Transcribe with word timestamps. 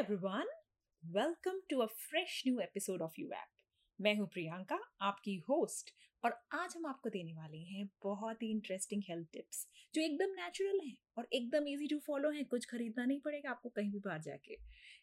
everyone. 0.00 0.48
Welcome 1.02 1.56
to 1.68 1.82
a 1.82 1.88
fresh 2.02 2.42
new 2.46 2.58
episode 2.58 3.02
of 3.02 3.16
You 3.16 3.32
App. 3.38 3.50
मैं 3.98 4.14
हूँ 4.16 4.26
प्रियंका, 4.28 4.78
आपकी 5.00 5.34
host 5.48 5.90
और 6.24 6.36
आज 6.52 6.74
हम 6.76 6.86
आपको 6.86 7.10
देने 7.10 7.34
वाले 7.34 7.58
हैं 7.72 7.84
बहुत 8.02 8.42
ही 8.42 8.50
इंटरेस्टिंग 8.50 9.02
हेल्थ 9.08 9.28
टिप्स 9.32 9.66
जो 9.94 10.02
एकदम 10.02 10.32
नेचुरल 10.40 10.80
हैं 10.86 10.96
और 11.18 11.28
एकदम 11.32 11.68
इजी 11.68 11.88
टू 11.88 11.98
फॉलो 12.06 12.30
हैं 12.30 12.44
कुछ 12.44 12.66
खरीदना 12.70 13.04
नहीं 13.04 13.20
पड़ेगा 13.20 13.50
आपको 13.50 13.68
कहीं 13.68 13.90
भी 13.92 13.98
बाहर 13.98 14.20
जाके 14.20 14.56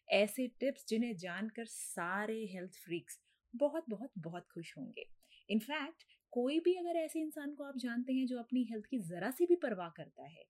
ऐसे 0.08 0.46
टिप्स 0.60 0.88
जिन्हें 0.88 1.16
जानकर 1.16 1.66
सारे 1.66 2.44
हेल्थ 2.54 2.82
फ्रीक्स 2.84 3.20
बहुत 3.54 3.84
बहुत 3.88 4.12
बहुत 4.18 4.48
खुश 4.54 4.76
होंगे 4.78 5.08
इनफैक्ट 5.48 6.04
कोई 6.32 6.58
भी 6.60 6.74
अगर 6.74 6.96
ऐसे 6.96 7.20
इंसान 7.20 7.54
को 7.54 7.64
आप 7.64 7.78
जानते 7.78 8.12
हैं 8.12 8.26
जो 8.26 8.38
अपनी 8.38 8.64
हेल्थ 8.70 8.86
की 8.86 8.98
ज़रा 9.12 9.30
सी 9.30 9.46
भी 9.46 9.56
परवाह 9.62 9.88
करता 9.96 10.26
है 10.26 10.44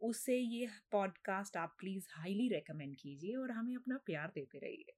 उसे 0.00 0.36
ये 0.36 0.68
पॉडकास्ट 0.92 1.56
आप 1.56 1.74
प्लीज़ 1.78 2.06
हाईली 2.10 2.48
रेकमेंड 2.48 2.94
कीजिए 2.96 3.34
और 3.36 3.50
हमें 3.50 3.74
अपना 3.76 3.96
प्यार 4.06 4.30
देते 4.34 4.58
रहिए। 4.58 4.94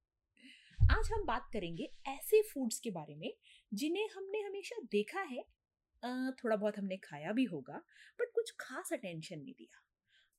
आज 0.93 1.11
हम 1.13 1.25
बात 1.27 1.49
करेंगे 1.53 1.89
ऐसे 2.09 2.43
फूड्स 2.43 2.79
के 2.81 2.91
बारे 2.91 3.15
में 3.15 3.33
जिन्हें 3.73 4.09
हमने 4.09 4.41
हमेशा 4.41 4.81
देखा 4.93 5.21
है 5.23 5.43
थोड़ा 6.35 6.57
बहुत 6.57 6.79
हमने 6.79 6.97
खाया 6.97 7.33
भी 7.33 7.45
होगा, 7.45 7.83
बट 8.19 8.33
कुछ 8.35 8.55
खास 8.61 8.93
अटेंशन 8.93 9.39
नहीं 9.39 9.55
दिया। 9.55 9.83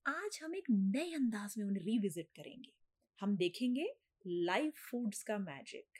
आज 0.06 0.40
हम 0.44 0.56
एक 0.56 0.70
नए 0.70 1.14
अंदाज 1.14 1.56
में 1.58 1.66
उन्हें 1.66 1.84
रिविजिट 1.84 2.30
करेंगे। 2.32 2.72
हम 3.20 3.36
देखेंगे 3.38 3.88
लाइव 4.26 4.72
फूड्स 4.82 5.24
का 5.24 5.38
मैजिक 5.40 6.00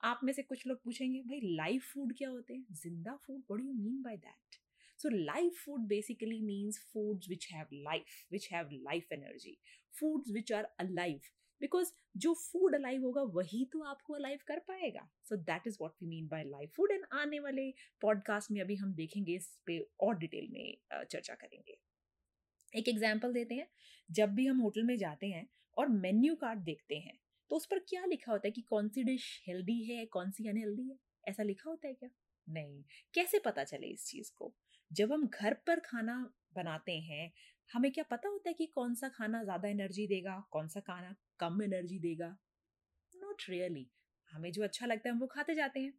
आप 0.00 0.20
में 0.24 0.32
से 0.32 0.42
कुछ 0.42 0.66
लोग 0.66 0.82
पूछेंगे, 0.84 1.20
भाई 1.20 1.40
लाइव 1.56 1.80
फ़ूड 1.84 2.12
क्या 2.18 2.28
होते 2.28 2.54
हैं? 2.54 2.66
ज़िंदा 2.72 3.16
food 3.16 3.40
what 3.40 3.60
you 3.60 3.72
mean 3.74 4.02
by 4.02 4.16
that 4.18 4.56
So 5.00 5.08
live 5.08 5.58
food 5.58 5.84
basically 5.90 6.38
means 6.46 6.78
foods 6.94 7.28
which 7.28 7.44
have 7.50 7.70
life, 7.84 8.16
which 8.30 8.48
have 8.48 8.72
life 8.88 9.12
energy, 9.12 9.52
foods 9.94 10.32
which 10.34 10.50
are 10.52 10.66
alive. 10.84 11.28
Because 11.60 11.92
जो 12.16 12.32
फ़ूड 12.34 12.74
अलाइव 12.74 13.02
होगा 13.04 13.22
वही 13.34 13.64
तो 13.72 13.82
आपको 13.84 14.14
अलाइव 14.14 14.38
कर 14.46 14.58
पाएगा. 14.68 15.08
So 15.28 15.36
that 15.38 15.66
is 15.66 15.76
what 15.80 15.92
we 16.02 16.08
mean 16.08 16.28
by 16.28 16.44
live 16.44 16.68
food 16.76 16.92
and 16.92 17.04
आने 17.12 17.40
वाले 17.40 17.70
podcast 18.02 18.50
में 18.50 18.60
अभी 18.60 18.76
हम 18.76 18.92
देखेंगे 18.94 19.34
इस 19.36 19.48
पे 19.66 19.78
और 20.00 20.18
डिटेल 20.18 20.48
में 20.52 21.04
चर्चा 21.04 21.34
करेंगे. 21.34 21.76
एक 22.72 22.88
एग्ज़ाम्पल 22.88 23.32
देते 23.32 23.54
हैं. 23.54 23.66
जब 24.10 24.34
भी 24.34 24.46
हम 24.46 24.60
होटल 24.60 24.82
में 24.82 24.96
जाते 24.98 25.26
हैं 25.26 25.46
और 25.76 25.88
मेन्यू 25.98 26.34
कार्ड 26.36 26.60
देखते 26.64 26.98
हैं 26.98 27.18
तो 27.50 27.56
उस 27.56 27.66
पर 27.66 27.78
क्या 27.88 28.04
लिखा 28.06 28.32
होता 28.32 28.48
है 28.48 28.52
कि 28.52 28.62
कौन 28.62 28.88
सी 28.88 29.04
डिश 29.04 29.24
हेल्दी 29.48 29.82
है 29.84 30.04
कौन 30.08 30.30
सी 30.30 30.48
अनहेल्दी 30.48 30.88
है? 30.88 30.96
ऐसा 31.24 31.42
लिखा 31.42 31.70
होता 31.70 31.88
है 31.88 31.94
क्या? 31.94 32.10
नहीं, 32.48 32.82
कैसे 33.14 33.38
पता 33.38 33.64
चले 33.64 33.86
इस 33.86 34.06
चीज़ 34.06 34.30
को? 34.36 34.52
जब 34.90 35.12
हम 35.12 35.26
घर 35.28 35.54
पर 35.66 35.80
खाना 35.80 36.14
बनाते 36.54 36.98
हैं, 37.00 37.32
हमें 37.70 37.90
क्या 37.92 38.04
पता 38.10 38.28
होता 38.28 38.48
है 38.50 38.54
कि 38.54 38.66
कौन 38.66 38.94
सा 38.94 39.08
खाना 39.08 39.42
ज़्यादा 39.44 39.68
एनर्जी 39.68 40.06
देगा, 40.06 40.42
कौन 40.50 40.68
सा 40.68 40.80
खाना 40.80 41.14
कम 41.40 41.62
एनर्जी 41.62 41.98
देगा? 41.98 42.36
नॉट 43.14 43.42
रियली 43.48 43.86
हमें 44.32 44.50
जो 44.52 44.62
अच्छा 44.62 44.86
लगता 44.86 45.08
है, 45.08 45.14
हम 45.14 45.20
वो 45.20 45.26
खाते 45.26 45.54
जाते 45.54 45.80
हैं। 45.80 45.92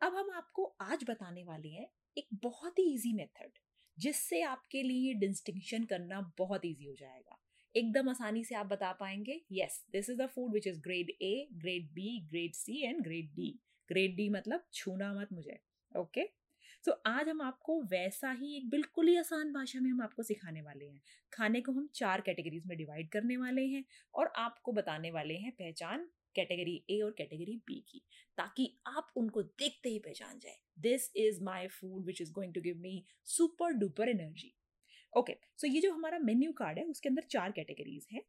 अब 0.00 0.16
हम 0.16 0.30
आपको 0.30 0.64
आज 0.82 1.04
बताने 1.08 1.44
वाले 1.44 1.68
हैं 1.68 1.86
एक 2.16 2.26
बहुत 2.42 2.78
ही 2.78 2.84
ईजी 2.94 3.12
मेथड 3.12 3.58
जिससे 3.98 4.40
आपके 4.42 4.82
लिए 4.82 5.14
डिस्टिंक्शन 5.18 5.84
करना 5.84 6.20
बहुत 6.38 6.64
ईजी 6.64 6.84
हो 6.84 6.94
जाएगा। 6.94 7.38
एकदम 7.74 8.08
आसानी 8.08 8.44
से 8.44 8.54
आप 8.54 8.66
बता 8.66 8.92
पाएँगे 8.92 9.40
yes 9.52 9.82
this 9.92 10.10
is 10.10 10.18
the 10.18 10.26
food 10.26 10.52
which 10.52 10.66
is 10.66 10.80
grade 10.80 11.10
A 11.22 11.48
grade 11.54 11.90
B 11.94 12.18
grade 12.30 12.54
C 12.54 12.82
and 12.86 13.02
grade 13.04 13.32
D 13.34 13.50
grade 13.88 14.16
D 14.16 14.28
मतलब 14.30 14.64
छूना 14.72 15.12
मत 15.14 15.32
मुझे। 15.32 15.58
ओके? 15.94 16.22
सो 16.84 16.90
so, 16.90 16.96
आज 17.06 17.28
हम 17.28 17.40
आपको 17.42 17.80
वैसा 17.82 18.30
ही 18.32 18.56
एक 18.56 18.68
बिल्कुल 18.70 19.08
ही 19.08 19.16
आसान 19.16 19.52
भाषा 19.52 19.80
में 19.80 19.90
हम 19.90 20.00
आपको 20.02 20.22
सिखाने 20.22 20.62
वाले 20.62 20.84
हैं। 20.84 21.00
खाने 21.32 21.60
को 21.60 21.72
हम 21.72 21.88
चार 21.94 22.20
कैटेगरीज 22.20 22.66
में 22.66 22.76
डिवाइड 22.78 23.08
करने 23.10 23.36
वाले 23.36 23.62
हैं 23.66 23.84
और 24.14 24.32
आपको 24.36 24.72
बताने 24.72 25.10
वाले 25.10 25.34
हैं 25.36 25.52
पहचान 25.52 26.08
कैटेगरी 26.34 26.76
ए 26.90 27.00
और 27.00 27.10
कैटेगरी 27.18 27.56
बी 27.66 27.80
की 27.88 28.02
ताकि 28.38 28.68
आप 28.86 29.12
उनको 29.16 29.42
देखते 29.42 29.88
ही 29.88 29.98
पहचान 29.98 30.38
जाए। 30.38 30.56
This 30.78 31.10
is 31.16 31.42
my 31.44 31.66
food 31.70 32.04
which 32.06 32.20
is 32.22 32.32
going 32.32 32.54
to 32.54 32.60
give 32.60 32.76
me 32.78 33.02
super 33.28 33.72
duper 33.74 34.08
energy 34.08 34.54
okay 35.12 35.36
so 35.56 35.66
ये 35.66 35.80
जो 35.80 35.92
हमारा 35.92 36.18
मेन्यू 36.18 36.52
कार्ड 36.52 36.78
है 36.78 36.84
उसके 36.86 37.08
अंदर 37.08 37.22
चार 37.30 37.52
कैटेगरीज 37.52 38.06
हैं। 38.12 38.22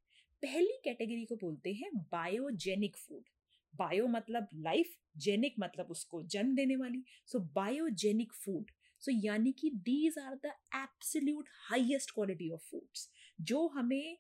पहली 0.44 0.80
कैटेगरी 0.84 1.26
को 1.26 1.36
बोलते 1.36 1.74
हैं 1.74 1.92
बायोजेनिक 2.12 2.98
फ़ूड 2.98 3.30
बायो 3.74 4.08
मतलब 4.08 4.48
लाइफ 4.64 4.96
जेनिक 5.18 5.56
मतलब 5.60 5.92
उसको 5.92 6.22
जन्म 6.36 6.56
देने 6.56 6.76
वाली 6.76 7.04
सो 7.26 7.40
बायोजेनिक 7.56 8.34
फ़ूड 8.36 8.72
सो 9.02 9.12
यानी 9.26 9.52
कि 9.52 9.70
these 9.86 10.18
are 10.20 10.36
the 10.36 10.54
absolute 10.76 11.50
highest 11.70 12.12
quality 12.12 12.50
of 12.52 12.70
foods 12.72 13.10
जो 13.40 13.68
हमें 13.68 14.18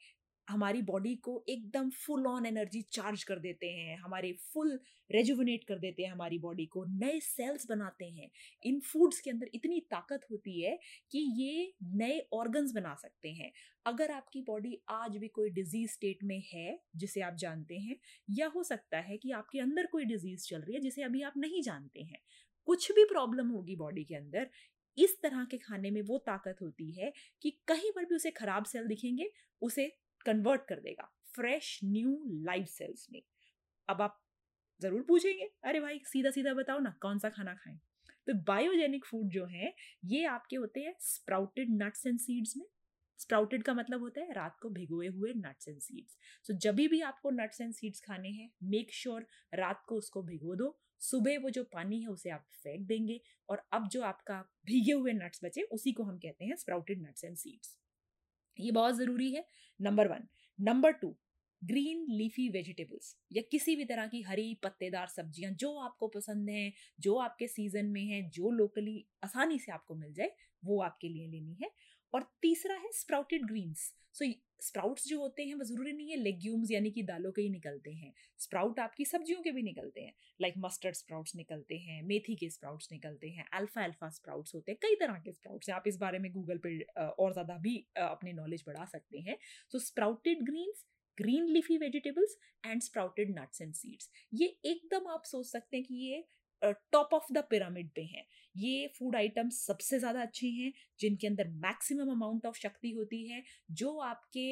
हमारी 0.49 0.81
बॉडी 0.81 1.15
को 1.15 1.43
एकदम 1.49 1.89
फुल 1.89 2.27
ऑन 2.27 2.45
एनर्जी 2.45 2.81
चार्ज 2.91 3.23
कर 3.23 3.39
देते 3.39 3.67
हैं, 3.67 3.97
हमारे 3.97 4.31
फुल 4.53 4.79
रेजुवनेट 5.09 5.63
कर 5.63 5.79
देते 5.79 6.03
हैं 6.03 6.11
हमारी 6.11 6.37
बॉडी 6.39 6.65
को, 6.65 6.83
नए 6.85 7.19
सेल्स 7.19 7.67
बनाते 7.69 8.05
हैं। 8.05 8.29
इन 8.63 8.79
फूड्स 8.79 9.19
के 9.19 9.29
अंदर 9.29 9.49
इतनी 9.53 9.79
ताकत 9.91 10.25
होती 10.31 10.61
है 10.61 10.77
कि 11.11 11.19
ये 11.37 11.73
नए 11.95 12.19
ऑर्गन्स 12.33 12.71
बना 12.71 12.93
सकते 12.95 13.29
हैं। 13.29 13.51
अगर 13.85 14.11
आपकी 14.11 14.41
बॉडी 14.41 14.77
आज 14.89 15.17
भी 15.17 15.27
कोई 15.27 15.49
डिज़ीज़ 15.49 15.91
स्टेट 15.91 16.23
में 16.23 16.41
है, 16.53 16.79
जिसे 16.95 17.21
आप 17.21 17.35
जानते 17.35 17.77
हैं, 17.77 17.95
या 18.29 18.47
हो 18.47 18.63
सकता 18.63 18.97
है 18.99 19.17
कि 19.17 19.31
आपके 19.31 19.59
अंदर 19.59 19.85
कोई 19.85 20.05
डिज़ीज़ 20.05 20.47
चल 20.47 20.61
रही 20.61 20.75
है, 20.75 20.81
जिसे 20.81 21.03
अभी 21.03 21.21
आप 21.21 21.33
नहीं 21.37 21.61
जानते 21.61 22.01
हैं, 22.01 22.19
कुछ 22.67 22.91
भी 22.91 23.05
प्रॉब्लम 23.05 23.47
होगी 23.47 23.75
बॉडी 23.75 24.03
के 24.03 24.15
अंदर, 24.15 24.49
इस 24.97 25.21
तरह 25.21 25.43
के 25.45 25.57
खाने 25.57 25.91
में 25.91 26.01
वो 26.01 26.17
ताकत 26.17 26.57
होती 26.61 26.91
है 26.91 27.11
कि 27.41 27.51
कहीं 27.67 27.91
पर 27.91 28.05
भी 28.05 28.15
उसे 28.15 28.31
खराब 28.31 28.65
सेल 28.65 28.87
दिखेंगे, 28.87 29.29
उसे 29.61 29.91
कन्वर्ट 30.25 30.65
कर 30.69 30.79
देगा। 30.79 31.09
फ्रेश 31.35 31.79
न्यू 31.83 32.23
लाइव 32.45 32.65
सेल्स 32.67 33.07
में। 33.11 33.21
अब 33.89 34.01
आप 34.01 34.19
ज़रूर 34.81 35.01
पूछेंगे, 35.01 35.49
अरे 35.63 35.79
भाई 35.79 36.01
सीधा 36.05 36.29
सीधा 36.31 36.53
बताओ 36.53 36.79
ना 36.79 36.95
कौन 37.01 37.19
सा 37.19 37.29
खाना 37.29 37.53
खाएँ? 37.53 37.79
तो 38.27 38.33
बायोजेनिक 38.43 39.05
फ़ूड 39.05 39.29
जो 39.29 39.45
है, 39.45 39.73
ये 40.05 40.25
आपके 40.27 40.55
होते 40.55 40.79
हैं 40.79 40.93
स्प्राउटेड 41.01 41.69
नट्स 41.73 42.05
एंड 42.07 42.19
सीड्स 42.19 42.57
में। 42.57 42.65
स्प्राउटेड 43.19 43.63
का 43.63 43.73
मतलब 43.73 44.01
होता 44.01 44.21
है 44.21 44.33
रात 44.33 44.57
को 44.61 44.69
भिगोए 44.69 45.07
हुए 45.07 45.33
नट्स 45.37 45.67
एंड 45.67 45.79
सीड्स 45.79 46.17
सो 46.45 46.53
जब 46.55 46.75
भी 46.75 46.99
आपको 47.01 47.29
नट्स 47.31 47.61
एंड 47.61 47.73
सीड्स 47.73 48.01
खाने 48.01 48.29
हैं 48.29 48.49
मेक 48.65 48.93
श्योर 48.93 49.25
रात 49.53 49.83
को 49.87 49.95
उसको 49.95 50.23
भिगो 50.23 50.55
दो। 50.55 50.77
सुबह 51.01 51.37
वो 51.39 51.49
जो 51.49 51.63
पानी 51.63 52.01
है, 52.01 52.07
उसे 52.07 52.29
आप 52.29 52.45
फेंक 52.53 52.85
देंगे 52.87 53.19
और 53.49 53.63
अब 53.73 53.87
जो 53.87 54.01
आपका 54.03 54.39
भीगे 54.65 54.93
हुए 54.93 55.13
नट्स 55.13 55.43
बचे, 55.43 55.61
उसी 55.63 55.91
को 55.91 56.03
हम 56.03 56.17
कहते 56.17 56.45
हैं 56.45 56.55
स्प्राउटेड 56.55 57.01
नट्स 57.01 57.23
एंड 57.23 57.35
सीड्स 57.37 57.77
ये 58.59 58.71
बहुत 58.71 58.95
ज़रूरी 58.95 59.31
है। 59.33 59.45
Number 59.79 60.07
one 60.07 60.27
number 60.59 60.91
two 60.91 61.15
green 61.61 62.05
leafy 62.09 62.47
vegetables 62.49 63.15
या 63.33 63.41
किसी 63.51 63.75
भी 63.75 63.85
तरह 63.85 64.07
की 64.07 64.21
हरी 64.21 64.53
पत्तेदार 64.63 65.07
सब्ज़ियाँ 65.07 65.51
जो 65.53 65.73
आपको 65.79 66.07
पसंद 66.07 66.49
हैं, 66.49 66.73
जो 66.99 67.15
आपके 67.15 67.47
सीज़न 67.47 67.85
में 67.85 68.03
हैं, 68.05 68.29
जो 68.29 68.51
लोकली 68.51 69.05
आसानी 69.23 69.59
से 69.59 69.71
आपको 69.71 69.95
मिल 69.95 70.13
जाए, 70.13 70.31
वो 70.65 70.81
आपके 70.81 71.09
लिए 71.09 71.27
लेनी 71.27 71.57
है। 71.63 71.71
और 72.13 72.23
तीसरा 72.41 72.75
है 72.75 72.91
स्प्राउटेड 72.91 73.45
ग्रीन्स 73.45 73.93
सो 74.15 74.25
स्प्राउट्स 74.61 75.07
जो 75.07 75.19
होते 75.19 75.43
हैं, 75.43 75.53
वो 75.55 75.63
ज़रूरी 75.63 75.91
नहीं 75.93 76.09
है 76.09 76.15
लेग्यूम्स 76.17 76.71
यानी 76.71 76.89
कि 76.91 77.03
दालों 77.03 77.31
के 77.31 77.41
ही 77.41 77.49
निकलते 77.49 77.91
हैं। 77.91 78.13
स्प्राउट 78.39 78.79
आपकी 78.79 79.05
सब्जियों 79.05 79.41
के 79.41 79.51
भी 79.51 79.61
निकलते 79.63 80.01
हैं। 80.01 80.13
लाइक 80.39 80.53
मस्टर्ड 80.57 80.95
स्प्राउट्स 80.95 81.35
निकलते 81.35 81.77
हैं, 81.77 82.01
मेथी 82.03 82.35
के 82.35 82.49
स्प्राउट्स 82.49 82.91
निकलते 82.91 83.29
हैं 83.29 83.45
अल्फ़ा 83.53 83.83
अल्फ़ा 83.83 84.09
स्प्राउट्स 84.11 84.55
होते 84.55 84.71
हैं, 84.71 84.79
कई 84.81 84.95
तरह 84.95 85.19
के 85.25 85.31
स्प्राउट्स 85.33 85.69
हैं। 85.69 85.75
आप 85.75 85.87
इस 85.87 85.97
बारे 85.97 86.19
में 86.19 86.31
गूगल 86.33 86.57
पर 86.65 87.05
और 87.19 87.31
ज़्यादा 87.33 87.57
भी 87.59 87.77
अपने 87.99 88.33
नॉलेज 88.33 88.63
बढ़ा 88.67 88.85
सकते 88.87 89.19
हैं। 89.19 89.37
So 89.71 89.79
sprouted 89.81 90.43
greens 90.45 90.85
green 91.17 91.47
leafy 91.47 91.77
vegetables 91.77 92.37
and 92.63 92.81
sprouted 92.81 93.33
nuts 93.39 93.61
and 93.61 93.73
seeds 93.75 94.09
ये 94.33 94.47
एकदम 94.65 95.07
आप 95.11 95.23
सोच 95.25 95.45
सकते 95.47 95.77
हैं 95.77 95.85
कि 95.85 95.95
ये 96.03 96.23
टॉप 96.61 97.13
ऑफ़ 97.13 97.31
द 97.33 97.43
पिरामिड 97.49 97.89
पे 97.95 98.01
हैं। 98.03 98.25
ये 98.55 98.87
फ़ूड 98.89 99.15
आइटम्स 99.15 99.65
सबसे 99.65 99.99
ज़्यादा 99.99 100.21
अच्छे 100.21 100.47
हैं 100.49 100.71
जिनके 100.99 101.27
अंदर 101.27 101.47
मैक्सिमम 101.59 102.11
अमाउंट 102.11 102.45
ऑफ़ 102.45 102.57
शक्ति 102.59 102.91
होती 102.91 103.25
है 103.27 103.43
जो 103.71 103.97
आपके 104.01 104.45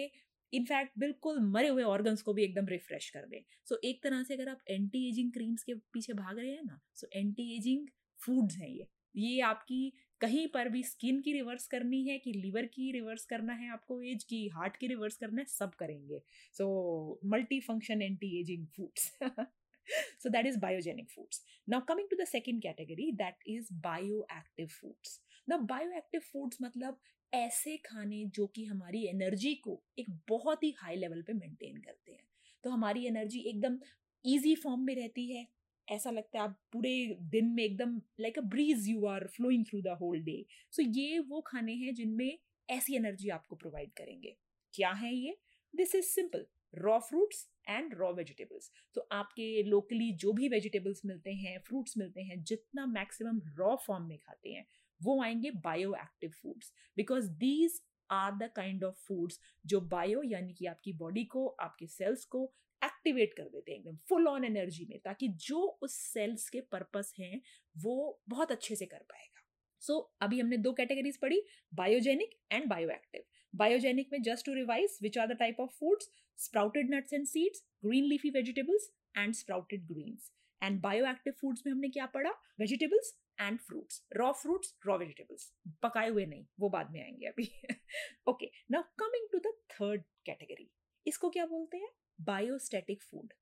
इनफैक्ट 0.54 0.92
बिल्कुल 1.00 1.40
मरे 1.46 1.68
हुए 1.68 1.84
ऑर्गन्स 1.84 2.22
को 2.22 2.34
भी 2.34 2.44
एकदम 2.44 2.68
रिफ्रेश 2.68 3.10
कर 3.10 3.26
दें। 3.28 3.40
सो 3.40 3.76
so, 3.76 3.82
एक 3.84 4.04
तरह 4.04 4.24
से 4.24 4.34
अगर 4.34 4.50
आप 4.50 4.60
एंटी 4.70 5.08
एजिंग 5.10 5.32
क्रीम्स 5.34 5.64
के 5.64 5.74
पीछे 5.94 6.14
भाग 6.14 6.38
रहे 6.40 6.52
हैं 6.52 6.64
ना 6.66 6.80
सो 6.96 7.08
एंटी 7.14 7.56
एजिंग 7.58 7.88
फूड्स 8.20 8.58
हैं 8.58 8.70
ये। 8.70 8.88
ये 9.16 9.40
आपकी 9.42 9.92
कहीं 10.22 10.48
पर 10.48 10.70
भी 10.70 10.82
स्किन 10.84 11.20
की 11.22 11.34
रिवर्स 11.34 11.68
करनी 11.68 12.04
है 12.04 12.18
कि 12.20 12.32
लीवर 12.34 12.66
की 12.66 12.92
रिवर्स 12.92 13.26
करना 13.26 13.54
है 13.54 13.70
आपको 13.72 14.02
एज 14.04 14.24
की 14.24 14.48
हार्ट 14.48 14.78
की 14.78 14.88
रिवर्स 14.88 15.18
करना 15.18 15.42
है 15.42 15.46
सब 15.50 15.74
करेंगे। 15.76 16.22
So 16.56 17.20
multi 17.26 17.60
function 17.62 18.02
anti 18.02 18.40
aging 18.40 18.66
foods 18.78 19.12
so, 20.20 20.30
that 20.30 20.46
is 20.46 20.58
biogenic 20.58 21.10
foods. 21.10 21.42
Now, 21.68 21.82
coming 21.82 22.08
to 22.10 22.18
the 22.18 22.26
second 22.26 22.62
category, 22.62 23.12
that 23.20 23.36
is 23.48 23.72
bioactive 23.86 24.72
foods. 24.72 25.20
Now, 25.52 25.62
bioactive 25.68 26.24
foods 26.36 26.62
मतलब 26.62 27.00
ऐसे 27.34 27.78
खाने 27.78 28.26
जो 28.26 28.48
कि 28.48 28.66
हमारी 28.66 29.08
एनर्जी 29.08 29.56
को 29.56 29.84
एक 30.00 30.06
बहुत 30.30 30.64
ही 30.64 30.76
हाई 30.78 30.96
लेवल 30.96 31.22
पे 31.22 31.34
मेंटेन 31.34 31.78
करते 31.78 32.12
हैं। 32.12 32.28
तो 32.64 32.70
हमारी 32.70 33.06
एनर्जी 33.06 33.40
एकदम 33.40 33.80
इजी 34.26 34.56
फॉर्म 34.56 34.82
में 34.82 34.96
रहती 34.96 35.32
है। 35.32 35.48
ऐसा 35.90 36.12
लगता 36.12 36.38
है 36.38 36.44
आप 36.44 36.60
पूरे 36.74 37.18
दिन 37.22 37.46
में 37.46 37.64
एकदम 37.64 38.02
like 38.20 38.38
a 38.38 38.42
breeze 38.42 38.90
you 38.90 39.06
are 39.06 39.28
flowing 39.28 39.66
through 39.66 39.82
the 39.82 39.88
whole 39.88 40.20
day 40.20 40.46
so 40.72 40.82
ये 40.82 41.20
वो 41.20 41.42
खाने 41.42 41.74
हैं 41.74 41.94
जिनमें 41.94 42.40
ऐसी 42.70 42.96
एनर्जी 42.96 43.30
आपको 43.30 43.56
प्रोवाइड 43.56 43.92
करेंगे। 43.94 44.38
क्या 44.74 44.92
है 44.92 45.16
ये? 45.16 45.38
This 45.76 45.96
is 45.96 46.06
simple 46.06 46.46
raw 46.76 47.00
fruits 47.00 47.48
and 47.70 47.94
raw 47.94 48.14
vegetables 48.14 48.72
तो 48.96 49.08
आपके 49.12 49.64
लोकली 49.64 50.12
जो 50.14 50.34
भी 50.34 50.48
वेजिटेबल्स 50.50 51.02
मिलते 51.06 51.34
हैं 51.34 51.60
फ्रूट्स 51.60 51.98
मिलते 51.98 52.22
हैं 52.22 52.44
जितना 52.44 52.86
मैक्सिमम 52.86 53.42
रॉ 53.58 53.76
फॉर्म 53.76 54.04
में 54.04 54.18
खाते 54.18 54.50
हैं 54.50 54.66
वो 55.04 55.22
आएँगे 55.24 55.52
bioactive 55.96 56.32
foods 56.32 56.74
because 56.98 57.30
these 57.30 57.82
are 58.12 58.32
the 58.32 58.52
kind 58.56 58.84
of 58.84 58.96
foods 58.96 59.40
जो 59.66 59.82
बायो 59.82 60.24
यानी 60.24 60.54
कि 60.54 60.66
आपकी 60.66 60.94
बॉडी 60.94 61.24
को 61.26 61.48
आपके 61.48 61.88
सेल्स 61.88 62.26
को 62.26 62.54
एक्टिवेट 62.84 63.34
कर 63.34 63.44
देते 63.44 63.72
हैं 63.72 63.80
एकदम 63.80 63.98
फुल 64.10 64.28
ऑन 64.28 64.46
एनर्जी 64.46 64.86
में 64.90 65.00
ताकि 65.00 65.28
जो 65.28 65.60
उस 65.82 65.96
सेल्स 65.96 66.50
के 66.50 66.62
पर्पस 66.62 67.14
हैं 67.20 67.42
वो 67.78 68.22
बहुत 68.30 68.52
अच्छे 68.52 68.76
से 68.76 68.86
कर 68.86 68.98
पाएगा। 68.98 69.44
सो 69.80 69.94
so, 69.94 70.24
अभी 70.24 70.40
हमने 70.40 70.58
दो 70.58 70.74
कैटेगरीज 70.74 71.18
पढ़ी 71.18 71.42
बायोजेनिक 71.74 72.30
एंड 72.52 72.66
बायोएक्टिव 72.66 73.22
बायोजेनिक 73.54 74.10
में 74.12 74.22
just 74.22 74.46
to 74.46 74.54
revise 74.54 74.98
which 75.02 75.18
are 75.18 75.28
the 75.28 75.38
type 75.40 75.60
of 75.60 75.72
foods 75.80 76.10
sprouted 76.40 76.94
nuts 76.94 77.14
and 77.14 77.26
seeds 77.28 77.64
green 77.86 78.04
leafy 78.04 78.30
vegetables 78.30 78.90
and 79.18 79.34
sprouted 79.34 79.86
greens 79.88 80.32
and 80.62 80.80
bioactive 80.82 81.34
foods 81.42 81.64
में 81.66 81.72
हमने 81.74 81.90
क्या 81.90 82.06
पढ़ा? 82.06 82.32
Vegetables 82.60 83.14
and 83.42 83.60
fruits 83.60 84.06
raw 84.16 84.32
fruits 84.32 84.76
raw 84.88 84.98
vegetables 84.98 85.52
पकाए 85.84 86.10
हुए 86.10 86.26
नहीं, 86.26 86.46
वो 86.60 86.70
बाद 86.70 86.92
में 86.92 87.02
आएँगे 87.04 87.26
अभी। 87.26 87.50
Okay 88.30 88.50
now 88.72 88.84
coming 89.00 89.28
to 89.32 89.40
the 89.40 89.54
third 89.72 90.04
category 90.26 90.70
इसको 91.06 91.30
क्या 91.30 91.46
बोलते 91.46 91.78
हैं? 91.78 91.90
बायोस्टैटिक 92.22 93.04
फ़ूड 93.04 93.34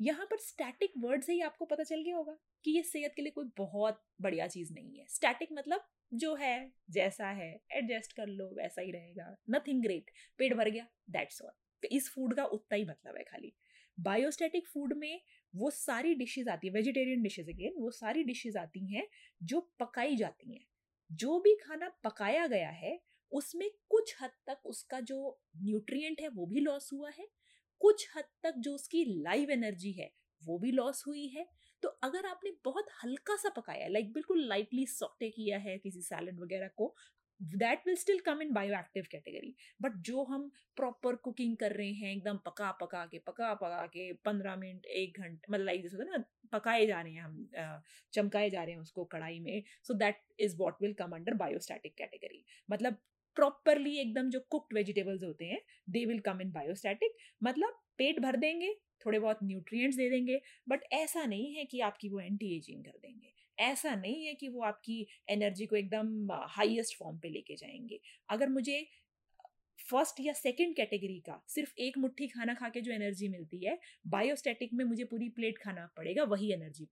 यहाँ 0.00 0.26
पर 0.26 0.38
स्टैटिक 0.38 0.92
वर्ड 0.98 1.22
से 1.22 1.32
ही 1.32 1.40
आपको 1.40 1.64
पता 1.64 1.84
चल 1.84 2.02
गया 2.02 2.16
होगा 2.16 2.36
कि 2.64 2.70
ये 2.70 2.82
सेहत 2.82 3.12
के 3.16 3.22
लिए 3.22 3.30
कोई 3.30 3.50
बहुत 3.58 4.02
बढ़िया 4.20 4.46
चीज़ 4.46 4.72
नहीं 4.74 4.98
है। 4.98 5.06
स्टैटिक 5.08 5.48
मतलब 5.52 5.88
जो 6.14 6.34
है, 6.34 6.72
जैसा 6.90 7.28
है 7.30 7.60
एडजस्ट 7.72 8.12
कर 8.12 8.26
लो, 8.26 8.46
वैसा 8.56 8.82
ही 8.82 8.90
रहेगा। 8.90 9.36
नथिंग 9.50 9.82
ग्रेट 9.82 10.10
पेट 10.38 10.54
भर 10.54 10.70
गया 10.70 10.86
दैट्स 11.10 11.42
ऑल 11.42 11.50
तो 11.82 11.88
इस 11.88 12.10
फ़ूड 12.10 12.34
का 12.34 12.44
उतना 12.44 12.76
ही 12.76 12.84
मतलब 12.84 13.16
है 13.16 13.22
खाली। 13.22 13.52
बायोस्टैटिक 14.00 14.68
फ़ूड 14.68 14.92
में 14.92 15.20
वो 15.54 15.70
सारी 15.70 16.14
डिशेज 16.14 16.48
आती 16.48 16.66
है 16.66 16.72
वेजिटेरियन 16.72 17.22
डिशेज 17.22 17.48
अगेन 17.48 17.74
वो 17.76 17.90
सारी 17.90 18.24
डिशेज 18.24 18.56
आती 18.56 18.94
हैं, 18.94 19.06
जो 19.42 19.60
पकाई 19.60 20.16
जाती 20.16 20.54
हैं। 20.54 20.66
जो 21.12 21.40
भी 21.40 21.54
खाना 21.54 21.88
पकाया 22.04 22.46
गया 22.46 22.68
है, 22.68 23.00
उसमें 23.32 23.70
कुछ 23.88 24.16
हद 24.22 24.30
तक 24.46 24.60
उसका 24.66 25.00
जो 25.00 25.40
न्यूट्रिएंट 25.56 26.20
है, 26.20 26.28
वो 26.28 26.46
भी 26.46 26.60
लॉस 26.60 26.90
हुआ 26.92 27.10
है। 27.10 27.28
कुछ 27.80 28.08
हद 28.16 28.24
तक 28.42 28.54
जो 28.58 28.74
उसकी 28.74 29.04
लाइव 29.22 29.50
एनर्जी 29.50 29.92
है, 29.92 30.12
वो 30.44 30.58
भी 30.58 30.70
लॉस 30.70 31.04
हुई 31.06 31.26
है। 31.26 31.46
तो 31.82 31.88
अगर 32.02 32.26
आपने 32.26 32.50
बहुत 32.64 32.86
हल्का 33.04 33.36
सा 33.36 33.48
पकाया 33.56 33.88
लाइक 33.88 34.12
बिल्कुल 34.12 34.46
लाइटली 34.48 34.86
सॉटे 34.86 35.30
किया 35.30 35.58
है 35.58 35.78
किसी 35.78 36.02
सैलड 36.02 36.40
वगैरह 36.40 36.68
को 36.76 36.94
that 37.40 37.86
will 37.86 37.96
still 37.96 38.18
come 38.20 38.42
in 38.42 38.52
bioactive 38.78 39.04
category 39.10 39.54
but 39.82 39.92
जो 40.06 40.24
हम 40.24 40.50
प्रॉपर 40.76 41.16
कुकिंग 41.16 41.56
कर 41.56 41.72
रहे 41.72 41.92
हैं, 41.92 42.12
एकदम 42.16 42.36
पका 42.36 42.70
पका 42.72 43.04
के, 43.06 43.18
पका 43.18 43.52
पका 43.54 43.86
के, 43.86 44.12
पंद्रह 44.24 44.56
मिनट, 44.56 44.86
एक 44.86 45.20
घंटे 45.20 45.52
मतलब 45.52 45.64
लाइक 45.66 45.82
जैसे 45.82 46.04
ना, 46.04 46.24
पकाए 46.52 46.86
जा 46.86 47.00
रहे 47.00 47.12
हैं 47.12 47.22
हम 47.22 47.82
चमकाए 48.12 48.50
जा 48.50 48.62
रहे 48.62 48.74
हैं 48.74 48.80
उसको 48.80 49.04
कढ़ाई 49.04 49.38
में 49.40 49.62
so 49.82 49.94
that 49.94 50.20
is 50.40 50.56
what 50.58 50.82
will 50.82 50.92
come 50.94 51.12
under 51.12 51.34
biostatic 51.34 51.94
category 51.98 52.44
मतलब 52.70 52.96
प्रॉपरली 53.36 53.96
एकदम 53.98 54.30
जो 54.30 54.40
कुक्ड 54.50 54.74
वेजिटेबल्स 54.74 55.22
होते 55.24 55.44
हैं 55.44 55.60
they 55.90 56.04
will 56.06 56.20
come 56.20 56.40
in 56.40 56.50
biostatic 56.52 57.16
मतलब 57.42 57.78
पेट 57.98 58.20
भर 58.20 58.36
देंगे, 58.36 58.74
थोड़े 59.06 59.18
बहुत 59.18 59.38
न्यूट्रिएंट्स 59.42 59.96
दे 59.96 60.08
देंगे 60.10 60.40
बट 60.68 60.84
ऐसा 60.92 61.24
नहीं 61.24 61.54
है 61.54 61.64
कि 61.64 61.80
आपकी 61.80 62.08
वो 62.08 62.20
एंटी 62.20 62.56
एजिंग 62.56 62.84
कर 62.84 62.98
देंगे। 63.02 63.32
ऐसा 63.58 63.94
नहीं 63.94 64.24
है 64.26 64.34
कि 64.34 64.48
वो 64.48 64.62
आपकी 64.62 65.06
एनर्जी 65.28 65.66
को 65.66 65.76
एकदम 65.76 66.32
हाईएस्ट 66.48 66.96
फॉर्म 66.98 67.18
पे 67.18 67.28
लेके 67.28 67.56
जाएँगे। 67.56 68.00
अगर 68.28 68.48
मुझे 68.48 68.86
फ़र्स्ट 69.78 70.20
या 70.20 70.32
सेकंड 70.32 70.74
कैटेगरी 70.76 71.18
का 71.20 71.40
सिर्फ़ 71.48 71.72
एक 71.78 71.96
मुट्ठी 71.98 72.26
खाना 72.28 72.54
खा 72.54 72.68
के 72.68 72.80
जो 72.80 72.92
एनर्जी 72.92 73.28
मिलती 73.28 73.64
है 73.66 73.78
बायोस्टैटिक 74.06 74.72
में 74.74 74.84
मुझे 74.84 75.04
पूरी 75.04 75.28
प्लेट 75.28 75.58
खाना 75.58 75.88
पड़ेगा 75.96 76.24
वही 76.24 76.52
एनर्जी 76.52 76.88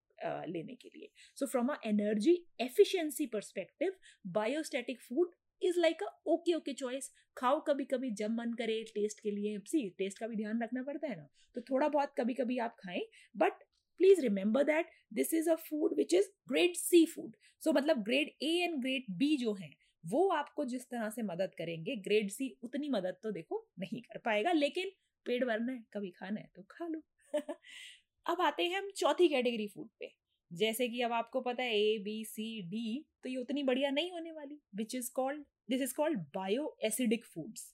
लेने 0.52 0.74
के 0.74 0.88
लिए। 0.88 1.10
So 1.38 1.46
from 1.46 1.68
a 1.68 1.76
energy 1.86 2.34
efficiency 2.60 3.26
perspective 3.26 3.92
biostatic 4.26 5.00
food 5.00 5.34
is 5.62 5.80
like 5.80 6.02
a 6.02 6.06
okay 6.26 6.54
okay 6.54 6.72
choice 6.74 7.10
खाओ 7.36 7.60
कभी 7.60 7.84
कभी 7.84 8.10
जब 8.10 8.30
मन 8.30 8.52
करे 8.52 8.82
टेस्ट 8.94 9.20
के 9.20 9.30
लिए। 9.30 9.58
सी 9.66 9.88
टेस्ट 9.98 10.18
का 10.18 10.26
भी 10.26 10.36
ध्यान 10.36 10.62
रखना 10.62 10.82
पड़ता 10.82 11.08
है 11.08 11.16
ना। 11.16 11.28
तो 11.56 11.60
थोड़ा 11.60 11.88
बहुत 11.88 12.14
कभी 12.18 12.34
कभी 12.34 12.58
आप 12.58 12.76
खाएँ 12.80 13.02
but 13.36 13.62
please 14.00 14.20
remember 14.20 14.64
that 14.64 14.90
this 15.14 15.34
is 15.34 15.50
a 15.50 15.54
food 15.68 15.94
which 15.96 16.14
is 16.14 16.28
grade 16.48 16.74
C 16.76 17.04
food 17.06 17.36
so 17.62 17.72
मतलब 17.72 18.02
grade 18.04 18.28
A 18.42 18.52
and 18.64 18.80
grade 18.82 19.04
B 19.18 19.36
जो 19.36 19.54
है, 19.54 19.70
वो 20.04 20.28
आपको 20.30 20.64
जिस 20.64 20.88
तरह 20.90 21.08
से 21.10 21.22
मदद 21.22 21.54
करेंगे 21.58 21.96
ग्रेड 21.98 22.30
सी 22.30 22.56
उतनी 22.62 22.88
मदद 22.88 23.16
तो 23.22 23.30
देखो 23.32 23.66
नहीं 23.78 24.00
कर 24.02 24.18
पाएगा, 24.18 24.52
लेकिन 24.52 24.90
पेट 25.26 25.44
भरना 25.44 25.72
है, 25.72 25.82
कभी 25.92 26.10
खाना 26.10 26.40
है 26.40 26.50
तो 26.56 26.62
खा 26.70 26.86
लो। 26.86 27.02
अब 28.26 28.40
आते 28.40 28.62
हैं 28.62 28.78
हम 28.78 28.90
चौथी 28.96 29.28
कैटेगरी 29.28 29.66
फ़ूड 29.68 29.88
पे। 30.00 30.12
जैसे 30.50 30.88
कि 30.88 31.00
अब 31.02 31.12
आपको 31.12 31.40
पता 31.40 31.62
है 31.62 31.78
ए 31.78 31.98
बी 32.04 32.24
सी 32.24 32.50
डी 32.68 33.04
तो 33.22 33.28
ये 33.28 33.36
उतनी 33.36 33.62
बढ़िया 33.62 33.90
नहीं 33.90 34.10
होने 34.12 34.32
वाली 34.32 34.60
which 34.76 34.94
is 34.94 35.10
called 35.14 35.44
this 35.70 35.82
is 35.82 35.94
called 35.94 36.20
bioacidic 36.84 37.24
foods 37.24 37.72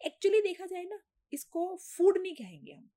actually 0.00 0.40
देखा 0.40 0.66
जाए 0.66 0.84
ना, 0.84 0.98
इसको 1.32 1.76
फ़ूड 1.76 2.18
नहीं 2.18 2.34
कहेंगे 2.34 2.72
हम, 2.72 2.88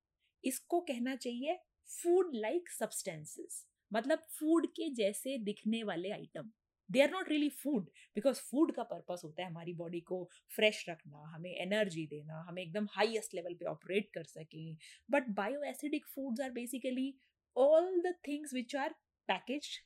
इसको 0.44 0.80
कहना 0.82 1.16
चाहिए 1.16 1.58
फ़ूड 1.90 2.36
लाइक 2.36 2.70
सब्सटेंसेस 2.70 3.66
मतलब 3.92 4.26
फ़ूड 4.40 4.68
के 4.76 4.90
जैसे 4.96 5.38
दिखने 5.44 5.84
वाले 5.84 6.10
item 6.12 6.52
they 6.90 7.02
are 7.02 7.12
not 7.12 7.30
really 7.30 7.50
food 7.52 7.90
because 8.16 8.40
food 8.42 8.72
का 8.76 8.84
पर्पस 8.84 9.22
होता 9.24 9.42
है 9.44 9.50
हमारी 9.50 9.74
बॉडी 9.74 10.00
को 10.02 10.24
फ्रेश 10.56 10.86
रखना, 10.90 11.24
हमें 11.26 11.52
एनर्जी 11.52 12.06
देना, 12.08 12.42
हमें 12.48 12.62
एकदम 12.62 12.88
हाईएस्ट 12.92 13.36
लेवल 13.36 13.54
पे 13.54 13.66
ऑपरेट 13.66 14.10
कर 14.14 14.24
सकें. 14.26 14.78
But 15.10 15.28
bioacidic 15.64 16.06
foods 16.06 16.42
are 16.42 16.52
basically 16.52 17.14
all 17.56 17.88
the 18.04 18.14
things 18.26 18.52
which 18.54 18.76
are 18.76 18.92
packaged 19.30 19.80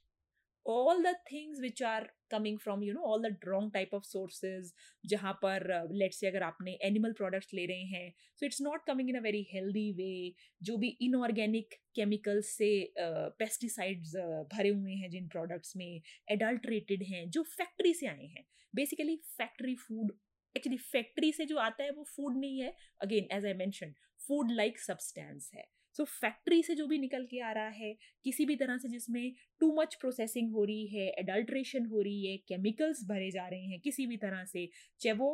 all 0.65 1.01
the 1.03 1.15
things 1.29 1.59
which 1.59 1.81
are 1.81 2.07
coming 2.29 2.57
from 2.57 2.81
you 2.81 2.93
know 2.93 3.03
all 3.03 3.21
the 3.21 3.35
wrong 3.45 3.69
type 3.71 3.93
of 3.93 4.05
sources 4.05 4.73
जहाँ 5.05 5.33
पर 5.33 5.65
लेट्स 5.91 6.15
uh, 6.15 6.19
से 6.19 6.27
अगर 6.27 6.43
आपने 6.43 6.77
animal 6.83 7.13
products 7.13 7.53
ले 7.53 7.65
रहे 7.65 7.83
हैं 7.83 8.13
so 8.39 8.45
it's 8.45 8.61
not 8.61 8.85
coming 8.87 9.09
in 9.09 9.15
a 9.15 9.21
very 9.21 9.45
healthy 9.53 9.91
way 9.97 10.33
जो 10.61 10.77
भी 10.77 10.87
इनऑर्गेनिक 11.01 11.73
केमिकल्स 11.95 12.55
से 12.57 12.71
पेस्टिसाइड्स 12.99 14.15
uh, 14.15 14.21
uh, 14.21 14.55
भरे 14.55 14.69
हुए 14.69 14.93
हैं 14.93 15.09
जिन 15.09 15.27
प्रोडक्ट्स 15.27 15.75
में 15.77 16.01
एडल्ट्रेटेड 16.31 17.03
हैं 17.03 17.29
जो 17.29 17.43
फैक्ट्री 17.43 17.93
से 17.93 18.07
आए 18.07 18.25
हैं। 18.25 18.45
Basically 18.75 19.15
factory 19.37 19.75
food 19.75 20.17
actually 20.55 20.77
factory 20.77 21.31
से 21.33 21.45
जो 21.45 21.57
आता 21.57 21.83
है 21.83 21.91
वो 21.91 22.03
फ़ूड 22.15 22.37
नहीं 22.37 22.59
है। 22.61 22.75
Again 23.01 23.27
as 23.31 23.45
I 23.45 23.53
mention 23.53 23.93
food 24.27 24.51
like 24.51 24.79
substance 24.79 25.51
है। 25.55 25.65
सो 25.95 26.03
so, 26.03 26.09
फैक्ट्री 26.09 26.61
से 26.63 26.75
जो 26.75 26.87
भी 26.87 26.97
निकल 26.99 27.25
के 27.25 27.39
आ 27.39 27.51
रहा 27.51 27.67
है 27.67 27.95
किसी 28.25 28.45
भी 28.45 28.55
तरह 28.55 28.77
से 28.77 28.89
जिसमें 28.89 29.33
टू 29.59 29.71
मच 29.75 29.95
प्रोसेसिंग 29.95 30.51
हो 30.51 30.63
रही 30.63 30.87
है 30.87 31.07
एडल्ट्रेशन 31.19 31.85
हो 31.85 32.01
रही 32.01 32.25
है 32.25 32.37
केमिकल्स 32.47 33.03
भरे 33.07 33.31
जा 33.31 33.47
रहे 33.47 33.65
हैं 33.65 33.79
किसी 33.79 34.07
भी 34.07 34.17
तरह 34.17 34.43
से 34.45 34.69
चाहे 35.01 35.15
वो 35.17 35.31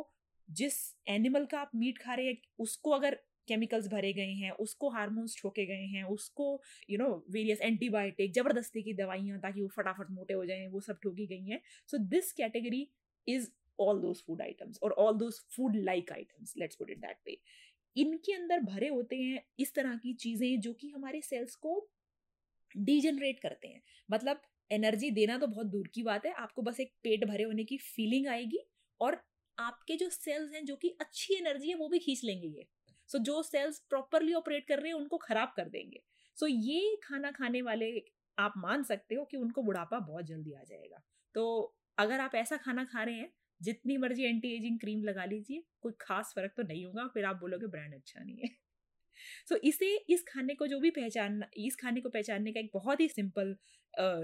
जिस 0.48 0.78
एनिमल 1.08 1.44
का 1.46 1.58
आप 1.60 1.70
मीट 1.74 1.98
खा 1.98 2.14
रहे 2.14 2.26
हैं 2.26 2.38
उसको 2.58 2.90
अगर 2.90 3.18
केमिकल्स 3.48 3.86
भरे 3.88 4.12
गए 4.12 4.32
हैं 4.40 4.50
उसको 4.64 4.88
हार्मोन्स 4.90 5.36
ठोके 5.38 5.64
गए 5.66 5.86
हैं 5.94 6.02
उसको 6.04 6.48
यू 6.90 6.98
नो 6.98 7.08
वेरियस 7.30 7.60
एंटीबायोटिक 7.60 8.32
ज़बरदस्ती 8.32 8.82
की 8.82 8.92
दवाइयाँ 8.94 9.38
ताकि 9.40 9.62
वो 9.62 9.68
फटाफट 9.68 10.10
मोटे 10.10 10.34
हो 10.34 10.44
जाएँ 10.44 10.66
वो 10.68 10.80
सब 10.80 10.98
ठोकी 11.02 11.26
गई 11.26 11.44
हैं। 11.44 11.60
So 11.88 11.98
this 12.08 12.32
category 12.32 12.86
is 13.26 13.48
all 13.78 14.00
those 14.00 14.22
food 14.26 14.42
items 14.42 14.78
और 14.82 14.92
all 14.98 15.16
those 15.18 15.40
food 15.56 15.76
like 15.76 16.12
items 16.12 16.54
let's 16.58 16.76
put 16.76 16.90
it 16.90 16.98
that 16.98 17.16
way 17.26 17.38
इनके 17.96 18.32
अंदर 18.32 18.60
भरे 18.60 18.88
होते 18.88 19.16
हैं 19.16 19.42
इस 19.58 19.74
तरह 19.74 19.96
की 19.96 20.14
चीज़ें 20.14 20.60
जो 20.60 20.72
कि 20.72 20.88
हमारे 20.88 21.20
सेल्स 21.20 21.54
को 21.54 21.90
डीजनरेट 22.76 23.40
करते 23.40 23.68
हैं। 23.68 23.82
मतलब 24.10 24.42
एनर्जी 24.70 25.10
देना 25.10 25.38
तो 25.38 25.46
बहुत 25.46 25.66
दूर 25.66 25.88
की 25.88 26.02
बात 26.02 26.26
है 26.26 26.32
आपको 26.32 26.62
बस 26.62 26.80
एक 26.80 26.92
पेट 27.02 27.24
भरे 27.24 27.44
होने 27.44 27.64
की 27.64 27.78
फीलिंग 27.78 28.26
आएगी 28.26 28.60
और 29.00 29.22
आपके 29.58 29.96
जो 29.96 30.10
सेल्स 30.10 30.52
हैं 30.52 30.64
जो 30.64 30.76
कि 30.76 30.88
अच्छी 31.00 31.34
एनर्जी 31.34 31.68
है 31.68 31.74
वो 31.74 31.88
भी 31.88 31.98
खींच 31.98 32.24
लेंगे 32.24 32.48
ये। 32.48 32.66
सो 33.08 33.18
so, 33.18 33.24
जो 33.24 33.42
सेल्स 33.42 33.78
प्रॉपरली 33.78 34.32
ऑपरेट 34.32 34.66
कर 34.68 34.78
रहे 34.78 34.88
हैं 34.88 34.94
उनको 34.94 35.16
खराब 35.16 35.52
कर 35.56 35.68
देंगे। 35.68 36.02
सो 36.36 36.46
so, 36.46 36.52
ये 36.56 36.96
खाना 37.04 37.30
खाने 37.30 37.62
वाले 37.62 38.02
आप 38.38 38.54
मान 38.56 38.82
सकते 38.82 39.14
हो 39.14 39.24
कि 39.24 39.36
उनको 39.36 39.62
बुढ़ापा 39.62 39.98
बहुत 39.98 40.24
जल्दी 40.24 40.52
आ 40.52 40.62
जाएगा। 40.62 41.02
तो 41.34 41.74
अगर 41.98 42.20
आप 42.20 42.34
ऐसा 42.34 42.56
खाना 42.56 42.84
खा 42.84 43.02
रहे 43.02 43.14
हैं 43.14 43.32
जितनी 43.60 43.96
मर्ज़ी 43.96 44.24
एंटी 44.24 44.54
एजिंग 44.56 44.78
क्रीम 44.80 45.02
लगा 45.04 45.24
लीजिए 45.24 45.62
कोई 45.82 45.92
खास 46.00 46.32
फ़र्क 46.36 46.52
तो 46.56 46.62
नहीं 46.62 46.84
होगा 46.86 47.06
फिर 47.14 47.24
आप 47.24 47.36
बोलोगे 47.36 47.66
ब्रांड 47.66 47.94
अच्छा 47.94 48.22
नहीं 48.22 48.36
है। 48.36 48.48
सो 49.48 49.54
so, 49.54 49.60
इसे 49.64 49.96
इस 50.08 50.24
खाने 50.28 50.54
को 50.54 50.66
जो 50.66 50.78
भी 50.80 50.90
पहचान 50.90 51.42
इस 51.58 51.76
खाने 51.76 52.00
को 52.00 52.08
पहचानने 52.08 52.52
का 52.52 52.60
एक 52.60 52.70
बहुत 52.74 53.00
ही 53.00 53.08
सिंपल 53.08 53.56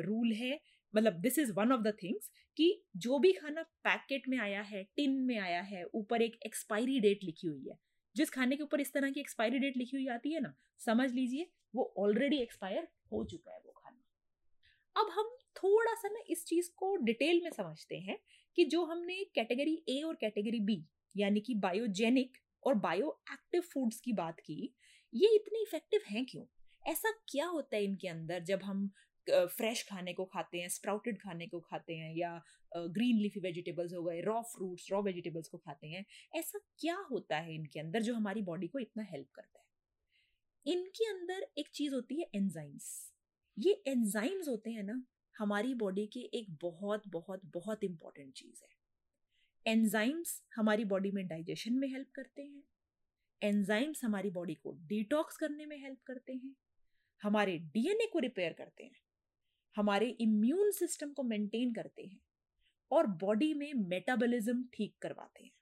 रूल 0.03 0.33
है। 0.33 0.59
मतलब 0.95 1.21
this 1.21 1.39
is 1.39 1.53
one 1.53 1.73
of 1.73 1.81
the 1.81 1.93
things 2.03 2.31
कि 2.57 2.69
जो 2.97 3.19
भी 3.19 3.33
खाना 3.33 3.63
पैकेट 3.85 4.29
में 4.29 4.39
आया 4.39 4.61
है 4.63 4.83
टिन 4.97 5.21
में 5.23 5.39
आया 5.39 5.61
है 5.63 5.85
ऊपर 5.95 6.23
एक 6.23 6.39
एक्सपायरी 6.47 6.99
डेट 7.01 7.25
लिखी 7.25 7.47
हुई 7.47 7.69
है। 7.69 7.79
जिस 8.17 8.31
खाने 8.31 8.57
के 8.57 8.63
ऊपर 8.63 8.81
इस 8.81 8.93
तरह 8.93 9.11
की 9.11 9.21
एक्सपायरी 9.21 9.59
डेट 9.59 9.77
लिखी 9.77 9.97
हुई 9.97 10.07
आती 10.09 10.33
है 10.33 10.41
ना 10.41 10.55
समझ 10.81 11.11
लीजिए 11.13 11.51
वो 11.75 11.93
ऑलरेडी 11.99 12.37
एक्सपायर 12.39 12.89
हो 13.13 13.25
चुका 13.25 13.53
है 13.53 13.61
वो 13.65 13.73
खाना। 13.73 14.03
अब 14.97 15.11
हम 15.13 15.36
थोड़ा 15.57 15.95
सा 15.95 16.09
ना 16.09 16.21
इस 16.31 16.45
चीज़ 16.47 16.71
को 16.77 16.95
डिटेल 16.97 17.41
में 17.45 17.51
समझते 17.51 17.97
हैं 17.99 18.19
कि 18.59 18.65
जो 18.65 18.85
हमने 18.85 19.23
कैटेगरी 19.35 19.83
ए 19.89 20.01
और 20.03 20.15
कैटेगरी 20.15 20.61
बी 20.61 20.85
यानी 21.15 21.41
कि 21.41 21.55
बायोजेनिक 21.55 22.37
और 22.63 22.75
बायो 22.75 23.19
एक्टिव 23.33 23.61
फूड्स 23.73 24.01
की 24.01 24.13
बात 24.13 24.41
की, 24.41 24.75
ये 25.13 25.35
इतने 25.35 25.63
इफ़ेक्टिव 25.63 26.01
हैं 26.11 26.25
क्यों? 26.27 26.45
ऐसा 26.83 27.11
क्या 27.29 27.47
होता 27.47 27.77
है 27.77 27.85
इनके 27.85 28.09
अंदर 28.09 28.41
जब 28.45 28.63
हम 28.63 28.91
फ्रेश 29.27 29.83
खाने 29.89 30.13
को 30.13 30.25
खाते 30.25 30.59
हैं 30.59 30.69
स्प्राउटेड 30.69 31.19
खाने 31.19 31.47
को 31.47 31.61
खाते 31.61 31.95
हैं 31.95 32.15
या 32.17 32.41
ग्रीन 32.77 33.17
लीफी 33.17 33.41
वेजिटेबल्स 33.41 33.95
हो 33.95 34.03
गए 34.03 34.21
रॉ 34.21 34.41
फ्रूट्स 34.43 34.87
रॉ 34.93 35.01
वेजिटेबल्स 35.03 35.49
को 35.49 35.59
खाते 35.59 35.87
हैं, 35.87 36.05
ऐसा 36.35 36.59
क्या 36.81 36.97
होता 37.11 37.39
है 37.39 37.55
इनके 37.55 37.81
अंदर 37.81 38.03
जो 38.03 38.15
हमारी 38.15 38.43
बॉडी 38.43 38.69
को 38.69 38.79
इतना 38.79 39.07
हेल्प 39.11 39.29
करता 39.35 39.59
है? 39.59 39.65
इनके 40.67 41.11
अंदर 41.11 41.47
एक 41.59 41.69
चीज़ 41.75 41.95
होती 41.95 42.21
है 42.21 42.29
एंजाइम्स 42.35 43.13
ये 43.57 43.73
एंजाइम्स 43.87 44.49
होते 44.49 44.71
हैं 44.71 44.83
ना 44.83 45.03
हमारी 45.39 45.75
बॉडी 45.75 46.07
की 46.07 46.31
एक 46.35 46.47
बहुत 46.51 47.03
बहुत 47.09 47.41
बहुत 47.45 47.85
इंपॉर्टेंट 47.85 48.35
चीज़ 48.35 48.63
है। 48.65 48.77
एंजाइम्स 49.73 50.43
हमारी 50.57 50.85
बॉडी 50.85 51.11
में 51.11 51.27
डाइजेशन 51.27 51.73
में 51.73 51.89
हेल्प 51.89 52.11
करते 52.11 52.43
हैं। 52.43 52.63
एंजाइम्स 53.43 54.05
हमारी 54.05 54.31
बॉडी 54.31 54.55
को 54.55 54.79
डिटॉक्स 54.81 55.37
करने 55.37 55.67
में 55.67 55.83
हेल्प 55.83 56.03
करते 56.07 56.33
हैं। 56.33 56.57
हमारे 57.23 57.59
डीएनए 57.59 58.07
को 58.13 58.19
रिपेयर 58.19 58.53
करते 58.53 58.85
हैं। 58.85 59.01
हमारे 59.77 60.09
इम्यून 60.09 60.71
सिस्टम 60.71 61.13
को 61.13 61.23
मेंटेन 61.23 61.75
करते 61.75 62.03
हैं 62.03 62.21
और 62.91 63.07
बॉडी 63.07 63.55
में 63.55 63.75
मेटाबॉलिज्म 63.75 64.65
ठीक 64.75 64.97
करवाते 65.03 65.45
हैं। 65.45 65.53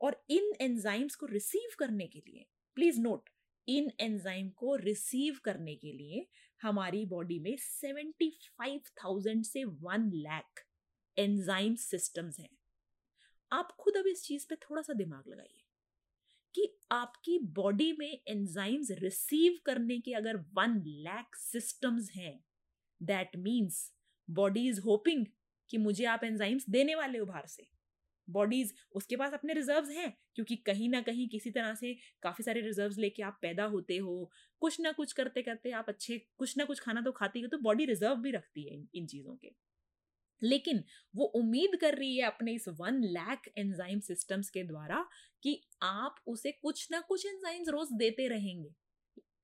और 0.00 0.24
इन 0.30 0.52
एंजाइम्स 0.60 1.14
को 1.14 1.26
रिसीव 1.26 1.70
करने 1.78 2.06
के 2.06 2.18
लिए 2.18 2.46
प्लीज़ 2.74 3.00
नोट 3.00 3.30
इन 3.68 3.92
एंजाइम 4.00 4.48
को 4.48 4.76
रिसीव 4.76 5.38
करने 5.44 5.76
के 5.76 5.92
लिए 5.92 6.28
हमारी 6.62 7.06
बॉडी 7.06 7.38
में 7.38 7.56
75,000 7.56 9.42
से 9.42 9.64
1 9.64 10.10
लाख 10.14 10.64
एंजाइम 11.18 11.74
सिस्टम्स 11.74 12.40
हैं। 12.40 12.48
आप 13.52 13.72
खुद 13.80 13.96
अब 13.96 14.06
इस 14.06 14.22
चीज़ 14.24 14.46
पे 14.48 14.54
थोड़ा 14.54 14.82
सा 14.82 14.92
दिमाग 14.92 15.24
लगाइए 15.28 15.64
कि 16.54 16.78
आपकी 16.92 17.38
बॉडी 17.38 17.92
में 17.92 18.20
एंजाइम्स 18.28 18.90
रिसीव 18.90 19.58
करने 19.66 19.98
के 20.00 20.12
अगर 20.12 20.36
वन 20.36 20.82
लैख 20.86 21.36
सिस्टम्स 21.36 22.10
हैं 22.10 22.44
that 23.02 23.36
means 23.36 23.92
body 24.30 24.68
is 24.68 24.80
hoping 24.80 25.26
कि 25.70 25.78
मुझे 25.78 26.04
आप 26.04 26.24
एंजाइम्स 26.24 26.70
देने 26.70 26.94
वाले 26.94 27.18
हो 27.18 27.26
बाहर 27.26 27.46
से। 27.46 27.68
बॉडीज 28.32 28.74
उसके 28.92 29.16
पास 29.16 29.32
अपने 29.34 29.54
रिजर्व्स 29.54 29.90
हैं? 29.90 30.12
क्योंकि 30.34 30.56
कहीं 30.56 30.88
ना 30.88 31.00
कहीं 31.00 31.28
किसी 31.28 31.50
तरह 31.50 31.74
से 31.74 31.94
काफ़ी 32.22 32.44
सारे 32.44 32.60
रिजर्व्स 32.60 32.98
लेके 32.98 33.22
आप 33.22 33.38
पैदा 33.42 33.64
होते 33.66 33.96
हो। 33.96 34.30
कुछ 34.62 34.80
ना 34.80 34.92
कुछ 34.92 35.12
करते 35.12 35.42
करते 35.42 35.70
आप 35.72 35.88
अच्छे 35.88 36.18
कुछ 36.38 36.56
ना 36.58 36.64
कुछ 36.64 36.80
खाना 36.80 37.00
तो 37.00 37.12
खाती 37.12 37.40
हो 37.40 37.48
तो 37.48 37.58
बॉडी 37.58 37.84
रिज़र्व 37.84 38.16
भी 38.16 38.30
रखती 38.30 38.68
है 38.68 38.76
इन, 38.94 39.06
चीज़ों 39.06 39.36
के। 39.36 39.52
लेकिन 40.42 40.84
वो 41.14 41.24
उम्मीद 41.36 41.76
कर 41.76 41.94
रही 41.94 42.16
है 42.16 42.26
अपने 42.26 42.52
इस 42.52 42.68
वन 42.68 43.00
लैक 43.04 43.50
एंजाइम 43.58 44.00
सिस्टम्स 44.00 44.50
के 44.50 44.62
द्वारा 44.64 45.06
कि 45.42 45.60
आप 45.82 46.16
उसे 46.26 46.52
कुछ 46.52 46.88
ना 46.92 47.00
कुछ 47.00 47.26
एंजाइम्स 47.26 47.68
रोज 47.68 47.88
देते 47.92 48.28
रहेंगे। 48.28 48.70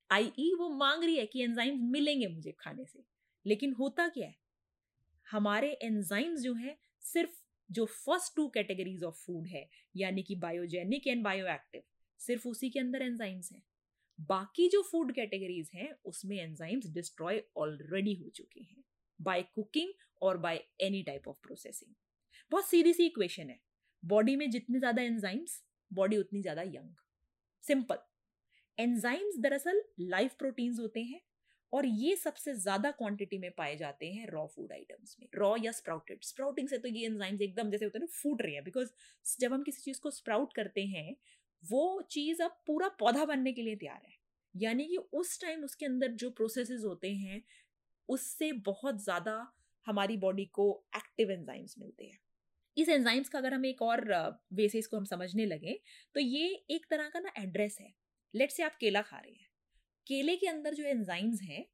आई 0.09 0.31
ई 0.39 0.53
वो 0.59 0.69
मांग 0.69 1.03
रही 1.03 1.17
है 1.17 1.25
कि 1.25 1.43
एंजाइम्स 1.43 1.81
मिलेंगे 1.83 2.27
मुझे 2.27 2.51
खाने 2.59 2.85
से। 2.85 3.03
लेकिन 3.45 3.73
होता 3.73 4.07
क्या 4.07 4.27
है? 4.27 4.35
हमारे 5.27 5.71
एंजाइम्स 5.73 6.41
जो 6.41 6.53
है 6.53 6.77
सिर्फ़ 7.03 7.31
जो 7.69 7.85
first 7.85 8.35
two 8.35 8.47
categories 8.49 9.03
of 9.03 9.15
food 9.17 9.47
है, 9.47 9.67
यानी 9.95 10.23
कि 10.23 10.35
बायोजेनिक 10.35 11.07
एंड 11.07 11.23
बायोएक्टिव 11.23 11.81
सिर्फ़ 12.21 12.47
उसी 12.47 12.69
के 12.69 12.79
अंदर 12.79 13.01
एंजाइम्स 13.01 13.51
हैं। 13.51 13.61
बाकी 14.29 14.67
जो 14.69 14.81
फ़ूड 14.81 15.13
कैटेगरीज 15.15 15.69
हैं, 15.73 15.91
उसमें 16.05 16.37
एंजाइम्स 16.37 16.89
डिस्ट्रॉय 16.93 17.41
ऑलरेडी 17.57 18.13
हो 18.13 18.29
चुके 18.29 18.61
हैं 18.61 18.83
बाय 19.19 19.41
कुकिंग 19.55 19.93
और 20.21 20.37
by 20.37 20.63
any 20.81 21.01
type 21.03 21.27
of 21.27 21.37
processing 21.43 21.93
बहुत 22.51 22.69
सीधी 22.69 22.93
सी 22.93 23.05
इक्वेशन 23.05 23.49
है। 23.49 23.59
बॉडी 24.03 24.35
में 24.35 24.49
जितने 24.51 24.79
ज़्यादा 24.79 25.01
एंजाइम्स 25.01 25.61
बॉडी 25.91 26.17
उतनी 26.17 26.41
ज़्यादा 26.41 26.61
यंग 26.61 26.95
सिंपल 27.63 27.97
एंजाइम्स 28.77 29.39
दरअसल 29.39 29.81
लाइफ 30.01 30.35
प्रोटीन्स 30.39 30.79
होते 30.79 31.01
हैं 31.01 31.21
और 31.73 31.85
ये 31.85 32.15
सबसे 32.15 32.53
ज़्यादा 32.55 32.91
क्वांटिटी 32.91 33.37
में 33.37 33.49
पाए 33.57 33.75
जाते 33.75 34.11
हैं 34.11 34.27
रॉ 34.27 34.45
फ़ूड 34.47 34.71
आइटम्स 34.73 35.15
में। 35.19 35.27
रॉ 35.35 35.55
या 35.57 35.71
स्प्राउटेड 35.71 36.23
स्प्राउटिंग 36.23 36.67
से 36.67 36.77
तो 36.77 36.87
ये 36.89 37.05
एंजाइम्स 37.07 37.41
एकदम 37.41 37.69
जैसे 37.71 37.85
होते 37.85 37.97
हैं 37.99 38.03
ना, 38.03 38.11
फूट 38.13 38.41
रहे 38.41 38.53
हैं। 38.53 38.63
बिकॉज़ 38.63 38.89
जब 39.39 39.53
हम 39.53 39.63
किसी 39.63 39.81
चीज़ 39.81 39.99
को 40.01 40.11
स्प्राउट 40.11 40.53
करते 40.53 40.85
हैं, 40.85 41.15
वो 41.63 42.01
चीज़ 42.11 42.41
अब 42.43 42.57
पूरा 42.67 42.87
पौधा 42.99 43.25
बनने 43.25 43.53
के 43.53 43.61
लिए 43.61 43.75
तैयार 43.75 44.01
है। 44.05 44.17
यानी 44.55 44.85
कि 44.85 44.97
उस 45.13 45.39
टाइम 45.41 45.63
उसके 45.63 45.85
अंदर 45.85 46.11
जो 46.13 46.29
प्रोसेसेस 46.31 46.83
होते 46.85 47.11
हैं, 47.13 47.41
उससे 48.09 48.51
बहुत 48.65 49.03
ज़्यादा 49.03 49.35
हमारी 49.85 50.17
बॉडी 50.17 50.45
को 50.53 50.71
एक्टिव 50.97 51.31
एंजाइम्स 51.31 51.75
मिलते 51.79 52.05
हैं। 52.05 52.19
इस 52.77 52.89
एंजाइम्स 52.89 53.29
का 53.29 53.39
अगर 53.39 53.53
हम 53.53 53.65
एक 53.65 53.81
और 53.81 54.01
वे 54.53 54.67
से 54.69 54.79
इसको 54.79 54.97
हम 54.97 55.05
समझने 55.05 55.45
लगे 55.45 55.79
तो 56.15 56.19
ये 56.19 56.47
एक 56.71 56.85
तरह 56.89 57.09
का 57.09 57.19
ना 57.19 57.31
एड्रेस 57.39 57.77
है। 57.81 57.93
लेट 58.33 58.51
से 58.51 58.63
आप 58.63 58.77
केला 58.79 59.01
खा 59.01 59.17
रहे 59.17 59.31
हैं। 59.31 59.48
केले 60.09 60.35
के 60.35 60.47
अंदर 60.47 60.73
जो 60.73 60.83
एंजाइम्स 60.83 61.41
हैं, 61.41 61.65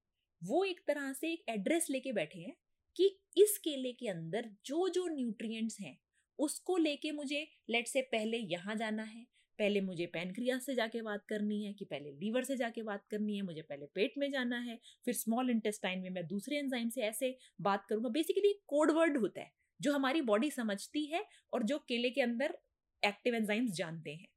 वो 0.42 0.63
एक 0.63 0.80
तरह 0.88 1.12
से 1.13 1.32
एक 1.34 1.44
एड्रेस 1.50 1.88
लेके 1.89 2.12
बैठे 2.12 2.39
हैं 2.39 2.56
कि 2.96 3.06
इस 3.38 3.58
केले 3.58 3.92
के 3.92 4.08
अंदर 4.08 4.50
जो 4.65 4.88
जो 4.89 5.08
न्यूट्रिएंट्स 5.08 5.80
हैं, 5.80 5.98
उसको 6.39 6.77
लेके 6.77 7.12
मुझे 7.12 7.48
लेट 7.70 7.88
से 7.88 8.01
पहले 8.01 8.38
यहाँ 8.38 8.75
जाना 8.75 9.04
है, 9.04 9.24
पहले 9.60 9.82
मुझे 9.82 10.06
पैनक्रिया 10.06 10.58
से 10.60 10.75
जाके 10.75 11.01
बात 11.01 11.25
करनी 11.30 11.63
है 11.63 11.74
कि 11.74 11.86
पहले 11.86 12.12
लीवर 12.12 12.44
से 12.44 12.58
जाके 12.58 12.82
बात 12.82 13.06
करनी 13.12 13.36
है, 13.36 13.42
मुझे 13.42 13.62
पहले 13.62 13.86
पेट 13.86 14.13
में 14.18 14.30
जाना 14.32 14.60
है, 14.60 14.80
फिर 15.06 15.13
स्मॉल 15.13 15.50
इंटेस्टाइन 15.50 16.00
में 16.00 16.10
मैं 16.10 16.27
दूसरे 16.27 16.58
एंजाइम 16.58 16.89
से 16.89 17.01
ऐसे 17.01 17.36
बात 17.62 17.86
करूँगा। 17.89 18.10
बेसिकली 18.10 18.54
कोड 18.68 18.92
वर्ड 18.92 19.18
होता 19.18 19.42
है, 19.42 19.51
जो 19.80 19.94
हमारी 19.94 20.22
बॉडी 20.22 20.51
समझती 20.51 21.06
है 21.06 21.25
और 21.54 21.63
जो 21.63 21.77
केले 21.80 22.10
के 22.10 22.22
अंदर 22.22 22.58
एक्टिव 23.04 23.36
एंजाइम्स 23.36 23.72
जानते 23.72 24.12
हैं, 24.12 24.27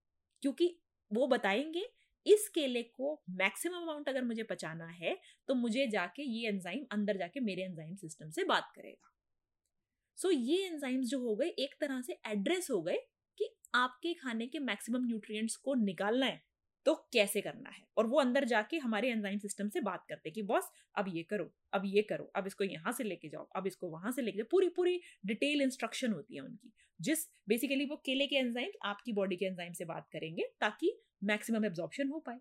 क्योंकि 0.43 0.77
वो 1.11 1.27
बताएँगे 1.27 1.89
इस 2.29 2.49
केले 2.49 2.83
को 2.83 3.13
मैक्सिमम 3.33 3.77
अमाउंट 3.77 4.09
अगर 4.09 4.25
मुझे 4.25 4.43
पचाना 4.43 4.87
है 4.95 5.17
तो 5.49 5.55
मुझे 5.55 5.87
जाके 5.87 6.23
ये 6.25 6.49
एंजाइम 6.49 6.85
अंदर 6.93 7.17
जाके 7.17 7.41
मेरे 7.41 7.63
एंजाइम 7.63 7.95
सिस्टम 7.97 8.31
से 8.31 8.45
बात 8.45 8.73
करेगा। 8.77 9.13
सो 10.19 10.29
so, 10.29 10.35
ये 10.35 10.67
एंजाइम्स 10.67 11.09
जो 11.09 11.21
हो 11.21 11.35
गए 11.37 11.49
एक 11.59 11.75
तरह 11.81 12.01
से 12.01 12.19
एड्रेस 12.27 12.71
हो 12.71 12.81
गए 12.83 12.99
कि 13.39 13.49
आपके 13.75 14.13
खाने 14.15 14.47
के 14.47 14.59
मैक्सिमम 14.61 15.07
न्यूट्रिएंट्स 15.07 15.57
को 15.57 15.75
निकालना 15.77 16.27
है 16.27 16.43
तो 16.87 16.95
कैसे 17.13 17.41
करना 17.41 17.71
है? 17.71 17.83
और 17.97 18.07
वो 18.07 18.21
अंदर 18.21 18.45
जाके 18.45 18.79
हमारे 18.79 19.11
एंजाइम 19.11 19.39
सिस्टम 19.39 19.69
से 19.69 19.81
बात 19.81 20.05
करते 20.09 20.31
कि 20.31 20.43
बॉस 20.43 20.71
अब 20.97 21.09
ये 21.09 21.23
करो 21.23 21.51
अब 21.73 21.83
ये 21.87 22.03
करो 22.03 22.31
अब 22.37 22.47
इसको 22.47 22.65
यहाँ 22.65 22.93
से 22.93 23.05
लेके 23.05 23.29
जाओ 23.29 23.49
अब 23.57 23.67
इसको 23.67 23.89
वहाँ 23.89 24.13
से 24.13 24.23
लेके 24.23 24.39
जाओ। 24.39 24.47
पूरी 24.51 24.69
पूरी 24.69 25.01
डिटेल 25.27 25.63
इंस्ट्रक्शन 25.63 26.13
होती 26.13 26.37
है 26.37 26.43
उनकी 26.43 26.73
जिस 27.01 27.27
बेसिकली 27.49 27.85
वो 27.85 27.97
केले 28.07 28.27
के 28.27 28.37
एंजाइम 28.37 28.71
आपकी 28.85 29.13
बॉडी 29.13 29.37
के 29.37 29.47
एंजाइम 29.47 29.73
से 29.73 29.85
बात 29.85 30.09
करेंगे 30.13 30.49
ताकि 30.61 30.93
मैक्सिमम 31.23 31.65
एब्जॉर्प्शन 31.65 32.09
हो 32.09 32.19
पाए। 32.21 32.41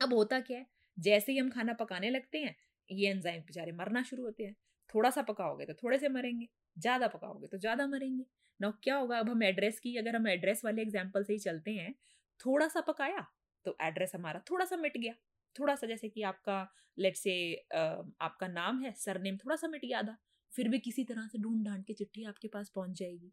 अब 0.00 0.12
होता 0.14 0.40
क्या 0.40 0.58
है? 0.58 0.66
जैसे 0.98 1.32
ही 1.32 1.38
हम 1.38 1.50
खाना 1.50 1.72
पकाने 1.74 2.10
लगते 2.10 2.38
हैं, 2.38 2.56
ये 2.90 3.10
एंजाइम 3.10 3.42
बेचारे 3.42 3.72
मरना 3.74 4.02
शुरू 4.02 4.24
होते 4.24 4.44
हैं। 4.44 4.54
थोड़ा 4.90 5.10
सा 5.10 5.22
पकाओगे 5.22 5.64
तो 5.66 5.74
थोड़े 5.74 5.98
से 5.98 6.08
मरेंगे, 6.10 6.48
ज़्यादा 6.76 7.06
पकाओगे 7.08 7.46
तो 7.46 7.58
ज़्यादा 7.58 7.86
मरेंगे। 7.86 8.24
ना 8.60 8.70
क्या 8.82 8.96
होगा? 8.96 9.18
अब 9.18 9.28
हम 9.28 9.42
एड्रेस 9.42 9.78
की, 9.80 9.96
अगर 9.96 10.16
हम 10.16 10.26
एड्रेस 10.28 10.64
वाले 10.64 10.82
एग्ज़ाम्पल 10.82 11.24
से 11.24 11.32
ही 11.32 11.38
चलते 11.40 11.70
हैं 11.72 11.94
थोड़ा 12.40 12.68
सा 12.68 12.80
पकाया 12.82 13.26
तो 13.66 13.76
एड्रेस 13.82 14.12
हमारा 14.14 14.40
थोड़ा 14.50 14.64
सा 14.64 14.76
मिट 14.78 14.96
गया। 14.96 15.14
थोड़ा 15.56 15.74
सा 15.74 15.86
जैसे 15.86 16.08
कि 16.08 16.22
आपका 16.24 16.66
लेट 16.98 17.16
से 17.16 17.32
आपका 17.74 18.48
नाम 18.48 18.82
है, 18.82 18.92
सरनेम 18.94 19.36
थोड़ा 19.36 19.56
सा 19.56 19.68
मिट 19.68 19.84
गया 19.84 20.02
था 20.02 20.16
फिर 20.52 20.68
भी 20.68 20.78
किसी 20.80 21.04
तरह 21.04 21.26
से 21.26 21.38
ढूंढ 21.38 21.64
ढांड 21.66 21.84
के 21.84 21.94
चिट्ठी 21.94 22.24
आपके 22.24 22.48
पास 22.48 22.70
पहुँच 22.74 22.98
जाएगी। 22.98 23.32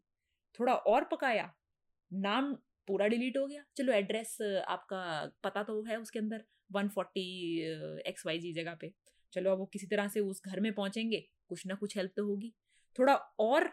थोड़ा 0.58 0.74
और 0.74 1.04
पकाया, 1.04 1.52
नाम 2.10 2.56
पूरा 2.88 3.06
डिलीट 3.08 3.36
हो 3.36 3.46
गया। 3.46 3.64
चलो 3.76 3.92
एड्रेस 3.92 4.36
आपका 4.68 5.00
पता 5.44 5.62
तो 5.62 5.82
है 5.84 5.96
उसके 5.98 6.18
अंदर, 6.18 6.44
one 6.70 6.88
forty 6.88 7.60
X 8.06 8.26
Y 8.26 8.38
G 8.38 8.52
जगह 8.52 8.74
पे। 8.80 8.92
चलो 9.32 9.52
अब 9.52 9.58
वो 9.58 9.66
किसी 9.66 9.86
तरह 9.86 10.08
से 10.08 10.20
उस 10.22 10.42
घर 10.44 10.60
में 10.60 10.72
पहुँचेंगे, 10.74 11.24
कुछ 11.48 11.66
ना 11.66 11.74
कुछ 11.74 11.96
हेल्प 11.96 12.12
तो 12.16 12.24
होगी। 12.26 12.52
थोड़ा 12.98 13.14
और 13.40 13.70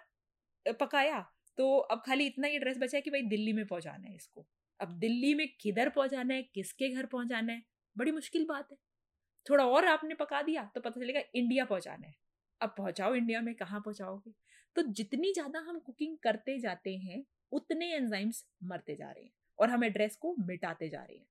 पकाया 0.80 1.20
तो 1.58 1.76
अब 1.78 2.02
खाली 2.06 2.26
इतना 2.28 2.48
ही 2.48 2.56
एड्रेस 2.56 2.78
बचा 2.78 2.98
है 2.98 3.02
कि 3.02 3.10
भाई 3.10 3.22
दिल्ली 3.24 3.54
में 3.54 3.66
पहुंचाना 3.68 4.08
है 4.08 4.16
इसको। 4.16 4.46
अब 4.80 4.98
दिल्ली 5.00 5.34
में 5.36 5.48
किधर 5.60 5.90
पहुंचाना 5.90 6.34
है, 6.34 6.42
किसके 6.46 6.90
घर 6.90 7.06
पहुंचाना 7.06 7.54
है, 7.54 7.64
बड़ी 7.96 8.12
मुश्किल 8.12 8.46
बात 8.46 8.72
है। 8.72 8.78
थोड़ा 9.46 9.66
और 9.66 9.86
आपने 9.86 10.16
पका 10.16 10.42
दिया 10.42 10.64
तो 10.76 10.82
पता 10.82 11.00
चलेगा 11.00 11.22
इंडिया 11.36 11.66
पहुंचाना 11.66 12.08
है। 12.08 12.16
अब 12.62 12.74
पहुंचाओ 12.78 13.16
इंडिया 13.16 13.42
में, 13.42 13.54
कहाँ 13.56 13.80
पहुंचाओगे? 13.80 14.32
तो 14.76 14.82
जितनी 14.92 15.32
ज़्यादा 15.34 15.60
हम 15.60 15.80
कुकिंग 15.80 16.18
करते 16.24 16.58
जाते 16.60 16.96
हैं 16.98 17.24
उतने 17.56 17.94
एंजाइम्स 17.96 18.46
मरते 18.64 18.96
जा 18.96 19.12
रहे 19.12 19.24
हैं 19.24 19.32
और 19.60 19.70
हम 19.70 19.84
एड्रेस 19.84 20.16
को 20.16 20.36
मिटाते 20.40 20.90
जा 20.90 21.04
रहे 21.04 21.18
हैं। 21.18 21.26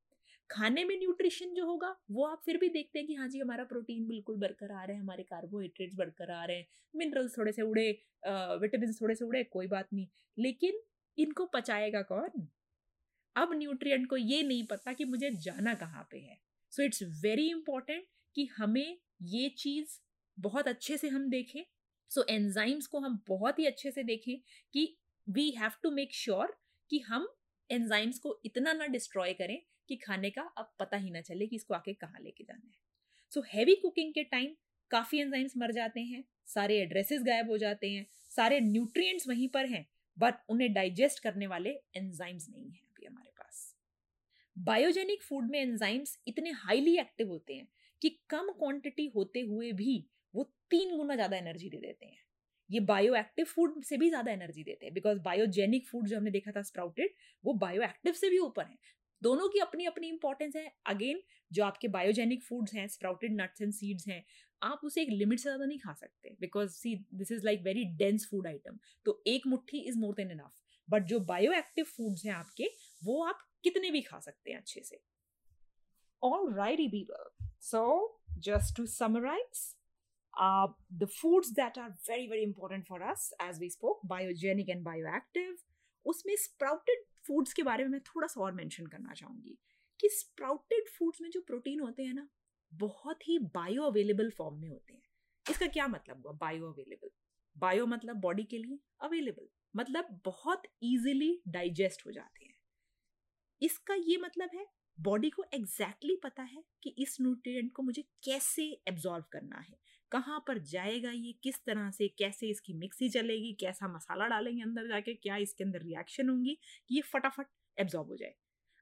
खाने 0.51 0.85
में 0.85 0.97
न्यूट्रिशन 0.99 1.55
जो 1.55 1.67
होगा 1.67 1.95
वो 2.11 2.25
आप 2.27 2.43
फिर 2.45 2.57
भी 2.59 2.69
देखते 2.69 2.99
हैं 2.99 3.07
कि 3.09 3.15
हाँ 3.15 3.29
जी 3.29 3.39
हमारा 3.39 3.65
प्रोटीन 3.65 4.07
बिल्कुल 4.07 4.37
बरकरार 4.37 4.91
है 4.91 4.99
हमारे 4.99 5.23
कार्बोहाइड्रेट्स 5.23 5.97
बरकरार 5.97 6.51
हैं 6.51 6.65
मिनरल्स 6.95 7.37
थोड़े 7.39 7.53
से 7.53 7.63
उड़े 7.63 7.89
विटामिन 8.61 8.93
थोड़े 8.93 9.15
से 9.15 9.25
उड़े 9.25 9.43
कोई 9.45 9.67
बात 9.67 9.89
नहीं। 9.93 10.07
लेकिन 10.39 10.81
इनको 11.19 11.47
पचाएगा 11.47 12.03
कौन? 12.03 12.49
अब 13.37 13.53
न्यूट्रिएंट 13.55 14.09
को 14.09 14.17
ये 14.17 14.43
नहीं 14.43 14.67
पता 14.67 14.93
कि 14.93 15.05
मुझे 15.05 15.31
जाना 15.39 15.75
कहाँ 15.75 16.07
पे 16.11 16.19
है। 16.19 16.39
सो 16.73 16.83
इट्स 16.83 17.03
वेरी 17.23 17.49
इंपॉर्टेंट 17.51 18.05
कि 18.35 18.45
हमें 18.57 18.99
ये 19.23 19.49
चीज़ 19.59 19.99
बहुत 20.39 20.69
अच्छे 20.69 20.97
से 20.97 21.09
हम 21.09 21.29
देखें। 21.31 21.63
सो 22.11 22.21
so, 22.21 22.29
एंजाइम्स 22.31 22.87
को 22.87 22.99
हम 22.99 23.19
बहुत 23.29 23.59
ही 23.59 23.67
अच्छे 23.67 23.91
से 23.91 24.03
देखें 24.03 24.37
कि 24.73 24.97
we 25.27 25.51
have 25.51 25.73
to 25.83 25.91
make 25.91 26.15
sure 26.15 26.57
कि 26.91 26.99
हम 26.99 27.29
एंजाइम्स 27.71 28.19
को 28.19 28.41
इतना 28.45 28.73
ना 28.73 28.87
डिस्ट्रॉय 28.87 29.33
करें 29.33 29.59
कि 29.89 29.97
खाने 29.97 30.31
का 30.31 30.43
अब 30.59 30.73
पता 30.79 30.97
ही 30.97 31.11
ना 31.11 31.21
चले 31.21 31.47
कि 31.47 31.57
इसको 31.57 31.75
आके 31.75 31.93
कहाँ 31.95 32.21
लेके 32.21 32.45
जाना 32.45 32.67
है। 32.67 32.83
सो 33.33 33.43
हैवी 33.49 33.75
कुकिंग 33.75 34.13
के 34.15 34.25
टाइम 34.25 34.55
काफ़ी 34.91 35.21
एंजाइम्स 35.21 35.57
मर 35.57 35.73
जाते 35.73 36.01
हैं, 36.01 36.25
सारे 36.47 36.79
एड्रेसेस 36.81 37.23
गायब 37.23 37.51
हो 37.51 37.59
जाते 37.59 37.91
हैं, 37.91 38.07
सारे 38.31 38.61
न्यूट्रिएंट्स 38.61 39.29
वहीं 39.29 39.49
पर 39.49 39.67
हैं 39.67 39.87
बट 40.17 40.35
उन्हें 40.49 40.73
डाइजेस्ट 40.73 41.23
करने 41.23 41.47
वाले 41.47 41.71
एंजाइम्स 41.97 42.49
नहीं 42.49 42.71
है 42.71 42.81
अभी 42.81 43.07
हमारे 43.07 43.31
पास। 43.31 43.75
बायोजेनिक 44.57 45.23
फ़ूड 45.23 45.51
में 45.51 45.61
एंजाइम्स 45.61 46.19
इतने 46.29 46.51
हाईली 46.57 46.97
एक्टिव 46.99 47.29
होते 47.29 47.55
हैं 47.55 47.69
कि 48.03 48.09
कम 48.31 48.51
क्वांटिटी 48.53 49.07
होते 49.17 49.41
हुए 49.43 49.73
भी 49.73 50.05
वो 50.35 50.45
तीन 50.71 50.97
गुना 50.97 51.15
ज़्यादा 51.15 51.37
एनर्जी 51.37 51.69
दे 51.69 51.77
देते 51.79 52.07
हैं। 52.07 52.23
ये 52.71 52.81
बायो 52.83 53.15
एक्टिव 53.15 53.45
फ़ूड 53.47 53.83
से 53.85 53.97
भी 53.97 54.09
ज़्यादा 54.09 54.33
एनर्जी 54.33 54.63
देते 54.65 54.87
हैं। 54.87 54.95
बिकॉज़ 54.95 55.19
बायोजेनिक 55.21 55.87
फ़ूड 55.89 56.07
जो 56.07 56.17
हमने 56.17 56.31
देखा 56.31 56.53
था 56.53 56.63
स्प्राउटेड 56.63 57.15
वो 57.45 57.53
बायो 57.57 57.83
एक्टिव 57.83 58.13
से 58.15 58.31
भी 58.31 58.39
ऊपर 58.41 58.65
है। 58.65 58.79
दोनों 59.23 59.49
की 59.49 59.59
अपनी 59.61 59.85
अपनी 59.87 60.09
इंपॉर्टेंस 60.09 60.57
है। 60.57 60.71
अगेन 60.87 61.23
जो 61.51 61.65
आपके 61.65 61.89
बायोजेनिक 61.89 62.43
फूड्स 62.43 62.75
हैं 62.75 62.87
स्प्राउटेड 62.89 63.41
नट्स 63.41 63.63
एंड 63.63 63.73
सीड्स 63.73 64.09
हैं, 64.09 64.25
आप 64.63 64.81
उसे 64.85 65.03
एक 65.03 65.09
लिमिट 65.11 65.39
से 65.39 65.43
ज़्यादा 65.43 65.65
नहीं 65.65 65.79
खा 65.79 65.93
सकते। 65.93 66.37
Because 66.41 66.71
see 66.73 66.95
this 67.15 67.33
is 67.33 67.45
like 67.45 67.63
very 67.63 67.85
dense 67.97 68.27
food 68.31 68.47
item 68.47 68.79
तो 69.07 69.23
एक 69.27 69.47
मुट्ठी 69.47 69.79
is 69.81 69.99
more 69.99 70.15
than 70.15 70.31
enough 70.31 70.61
but 70.89 71.05
जो 71.05 71.21
बायो 71.23 71.53
एक्टिव 71.53 71.85
फूड्स 71.87 72.25
हैं 72.27 72.33
आपके, 72.33 72.71
वो 73.03 73.23
आप 73.25 73.39
कितने 73.65 73.91
भी 73.91 74.01
खा 74.03 74.19
सकते 74.21 74.51
हैं 74.51 74.59
अच्छे 74.59 74.81
से। 74.83 75.01
All 76.23 76.53
right 76.55 77.07
so 77.63 78.21
just 78.41 78.77
to 78.77 78.87
summarise 78.89 79.63
Uh, 80.41 80.67
the 81.01 81.07
foods 81.07 81.53
that 81.55 81.77
are 81.79 81.95
very 82.07 82.27
very 82.29 82.43
important 82.43 82.87
for 82.87 83.01
us 83.11 83.33
as 83.39 83.59
we 83.61 83.69
spoke 83.69 84.01
biogenic 84.13 84.69
and 84.69 84.85
bioactive 84.85 85.61
उसमें 86.07 86.37
स्प्राउटेड 86.37 87.05
फूड्स 87.27 87.53
के 87.53 87.63
बारे 87.63 87.85
में 87.85 87.91
मैं 87.91 88.01
थोड़ा 88.01 88.27
सा 88.27 88.41
और 88.41 88.53
मेंशन 88.53 88.87
करना 88.87 89.15
चाहूँगी 89.15 89.59
कि 90.01 90.09
स्प्राउटेड 90.09 90.89
फूड्स 90.89 91.21
में 91.21 91.31
जो 91.31 91.41
प्रोटीन 91.41 91.81
होते 91.81 92.03
हैं 92.03 92.15
ना 92.15 92.29
बहुत 92.73 93.29
ही 93.29 93.39
बायो 93.39 93.83
अवेलेबल 93.83 94.31
फॉर्म 94.31 94.61
में 94.61 94.69
होते 94.69 94.95
हैं। 94.95 95.03
इसका 95.51 95.67
क्या 95.67 95.89
मतलब 95.89 96.23
हुआ? 96.27 96.33
बायो 96.33 96.73
अवेलेबल 96.73 97.11
बायो 97.59 97.87
मतलब 97.87 98.17
बॉडी 98.17 98.45
के 98.45 98.59
लिए 98.59 98.79
अवेलेबल 99.01 99.49
मतलब 99.77 100.21
बहुत 100.25 100.63
इजीली 100.83 101.43
डाइजेस्ट 101.49 102.07
हो 102.07 102.13
जाते 102.13 102.45
हैं। 102.45 102.55
इसका 103.63 103.95
ये 103.95 104.17
मतलब 104.17 104.51
है 104.55 104.67
बॉडी 104.99 105.31
को 105.31 105.45
एग्जैक्टली 105.45 106.09
exactly 106.09 106.23
पता 106.23 106.43
है 106.45 106.63
कि 106.83 106.95
इस 106.99 107.17
न्यूट्रिएंट 107.21 107.73
को 107.73 107.83
मुझे 107.83 108.03
कैसे 108.25 108.63
एब्जॉर्व 108.89 109.25
करना 109.33 109.59
है, 109.59 109.77
कहाँ 110.13 110.39
पर 110.47 110.59
जाएगा 110.61 111.11
ये, 111.11 111.33
किस 111.43 111.65
तरह 111.67 111.91
से, 111.91 112.09
कैसे 112.09 112.49
इसकी 112.51 112.75
मिक्सी 112.75 113.09
चलेगी, 113.09 113.53
कैसा 113.61 113.89
मसाला 113.89 114.27
डालेंगे 114.29 114.63
अंदर 114.63 114.89
जाके, 114.89 115.15
क्या 115.15 115.37
इसके 115.39 115.65
अंदर 115.65 115.83
रिएक्शन 115.83 116.29
होंगी 116.29 116.59
कि 116.89 116.95
ये 116.95 117.01
फटाफट 117.03 117.47
एब्जॉर्ब 117.79 118.09
हो 118.09 118.17
जाए। 118.17 118.35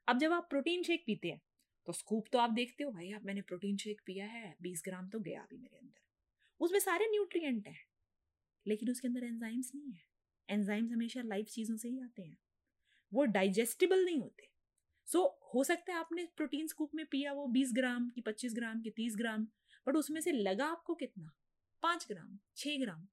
अब 0.08 0.18
जब 0.18 0.32
आप 0.32 0.46
प्रोटीन 0.50 0.82
शेक 0.82 1.04
पीते 1.06 1.28
हैं 1.28 1.40
तो 1.86 1.92
स्कूप 1.92 2.26
तो 2.32 2.38
आप 2.38 2.50
देखते 2.50 2.84
हो, 2.84 2.90
भाई 2.90 3.10
अब 3.12 3.24
मैंने 3.24 3.40
प्रोटीन 3.42 3.76
शेक 3.76 4.00
पिया 4.06 4.26
है, 4.26 4.54
बीस 4.62 4.82
ग्राम 4.84 5.08
तो 5.08 5.20
गया 5.20 5.40
अभी 5.42 5.56
मेरे 5.56 5.76
अंदर। 5.76 6.00
उसमें 6.60 6.78
सारे 6.80 7.06
न्यूट्रिएंट 7.10 7.66
हैं, 7.68 7.80
लेकिन 8.66 8.90
उसके 8.90 9.08
अंदर 9.08 9.24
एंजाइम्स 9.24 9.70
नहीं 9.74 9.92
है। 9.92 10.04
एंजाइम्स 10.48 10.92
हमेशा 10.92 11.22
लाइव 11.22 11.44
चीज़ों 11.50 11.76
से 11.76 11.88
ही 11.88 12.00
आते 12.00 12.22
हैं। 12.22 12.36
वो 13.12 13.24
डाइजेस्टिबल 13.26 14.04
नहीं 14.04 14.20
होते। 14.20 14.50
सो 15.06 15.18
so, 15.18 15.54
हो 15.54 15.64
सकता 15.64 15.92
है 15.92 15.98
आपने 15.98 16.28
प्रोटीन 16.36 16.66
स्कूप 16.66 16.90
में 16.94 17.06
पिया 17.06 17.32
वो 17.32 17.46
बीस 17.46 17.72
ग्राम 17.72 18.08
की 18.08 18.20
पच्चीस 18.20 18.54
ग्राम 18.54 18.80
की 18.80 18.90
तीस 18.90 19.16
ग्राम 19.16 19.44
बट 19.86 19.96
उसमें 19.96 20.20
से 20.20 20.32
लगा 20.32 20.66
आपको 20.66 20.94
कितना? 20.94 21.32
पाँच 21.82 22.06
ग्राम 22.12 22.38
छः 22.56 22.80
ग्राम। 22.80 23.08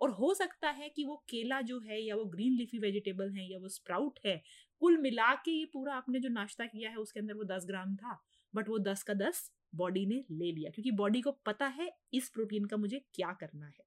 और 0.00 0.10
हो 0.10 0.34
सकता 0.34 0.70
है 0.70 0.88
कि 0.88 1.04
वो 1.04 1.16
केला 1.28 1.60
जो 1.60 1.80
है 1.80 2.02
या 2.02 2.16
वो 2.16 2.24
ग्रीन 2.24 2.52
लीफी 2.52 2.78
वेजिटेबल 2.78 3.30
है 3.30 3.52
या 3.52 3.58
वो 3.58 3.68
स्प्राउट 3.68 4.18
है 4.26 4.42
कुल 4.80 4.98
मिला 4.98 5.34
के 5.34 5.50
ये 5.50 5.64
पूरा 5.64 5.94
आपने 5.94 6.20
जो 6.20 6.28
नाश्ता 6.28 6.66
किया 6.66 6.90
है 6.90 6.96
उसके 6.96 7.20
अंदर 7.20 7.34
वो 7.34 7.44
दस 7.44 7.64
ग्राम 7.66 7.96
था 7.96 8.24
बट 8.54 8.68
वो 8.68 8.78
दस 8.78 9.02
का 9.02 9.14
दस 9.14 9.52
बॉडी 9.74 10.06
ने 10.06 10.24
ले 10.30 10.52
लिया 10.52 10.70
क्योंकि 10.70 10.90
बॉडी 10.90 11.20
को 11.20 11.32
पता 11.32 11.66
है 11.66 11.96
इस 12.14 12.28
प्रोटीन 12.28 12.64
का 12.64 12.76
मुझे 12.76 13.04
क्या 13.14 13.32
करना 13.32 13.66
है। 13.66 13.84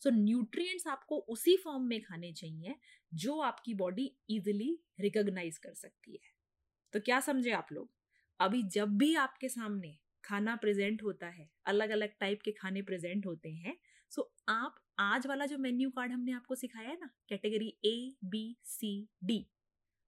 सो 0.00 0.10
so, 0.10 0.16
न्यूट्रिएंट्स 0.16 0.86
आपको 0.86 1.18
उसी 1.18 1.56
फॉर्म 1.56 1.82
में 1.82 2.00
खाने 2.02 2.32
चाहिए 2.32 2.74
जो 3.14 3.38
आपकी 3.40 3.74
बॉडी 3.74 4.16
इजिली 4.30 4.78
रिकॉग्नाइज 5.00 5.58
कर 5.58 5.74
सकती 5.74 6.12
है। 6.12 6.31
तो 6.92 7.00
क्या 7.00 7.20
समझे 7.20 7.50
आप 7.50 7.66
लोग? 7.72 7.90
अभी 8.40 8.62
जब 8.62 8.88
भी 8.88 9.14
आपके 9.14 9.48
सामने 9.48 9.98
खाना 10.24 10.56
प्रेजेंट 10.56 11.02
होता 11.02 11.26
है 11.26 11.50
अलग 11.66 11.90
अलग 11.90 12.08
टाइप 12.20 12.42
के 12.42 12.52
खाने 12.52 12.82
प्रेजेंट 12.82 13.26
होते 13.26 13.48
हैं 13.48 13.76
सो 14.10 14.32
आप 14.48 14.74
आज 14.98 15.26
वाला 15.26 15.46
जो 15.46 15.58
मेन्यू 15.58 15.90
कार्ड 15.90 16.12
हमने 16.12 16.32
आपको 16.32 16.54
सिखाया 16.54 16.88
है 16.88 16.96
ना 17.00 17.10
category 17.28 17.78
A 17.84 18.14
B 18.24 18.56
C 18.64 19.08
D 19.24 19.46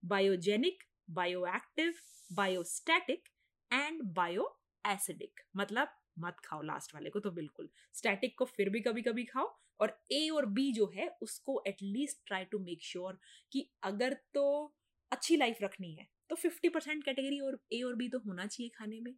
biogenic 0.04 0.82
bio 1.10 1.40
bioactive 1.40 1.94
biostatic 2.32 3.28
and 3.72 4.02
bioacidic 4.86 5.40
मतलब 5.56 5.88
मत 6.18 6.36
खाओ 6.44 6.62
लास्ट 6.62 6.94
वाले 6.94 7.10
को 7.10 7.20
तो 7.20 7.30
बिल्कुल। 7.30 7.68
स्टैटिक 7.94 8.38
को 8.38 8.44
फिर 8.44 8.70
भी 8.70 8.80
कभी 8.80 9.02
कभी 9.02 9.24
खाओ 9.24 9.58
और 9.80 10.00
ए 10.12 10.28
और 10.28 10.46
बी 10.46 10.72
जो 10.72 10.92
है, 10.94 11.18
उसको 11.22 11.62
at least 11.66 12.26
try 12.26 12.44
to 12.44 12.58
make 12.58 12.82
sure 12.82 13.18
कि 13.52 13.70
अगर 13.82 14.16
तो 14.34 14.74
अच्छी 15.12 15.36
लाइफ 15.36 15.58
रखनी 15.62 15.94
है। 15.94 16.13
तो 16.30 16.36
फिफ्टी 16.36 16.68
परसेंट 16.68 17.04
कैटेगरी 17.04 17.40
और 17.40 17.58
ए 17.72 17.80
और 17.82 17.94
बी 17.94 18.08
तो 18.08 18.18
होना 18.18 18.46
चाहिए 18.46 18.70
खाने 18.76 19.00
में। 19.00 19.14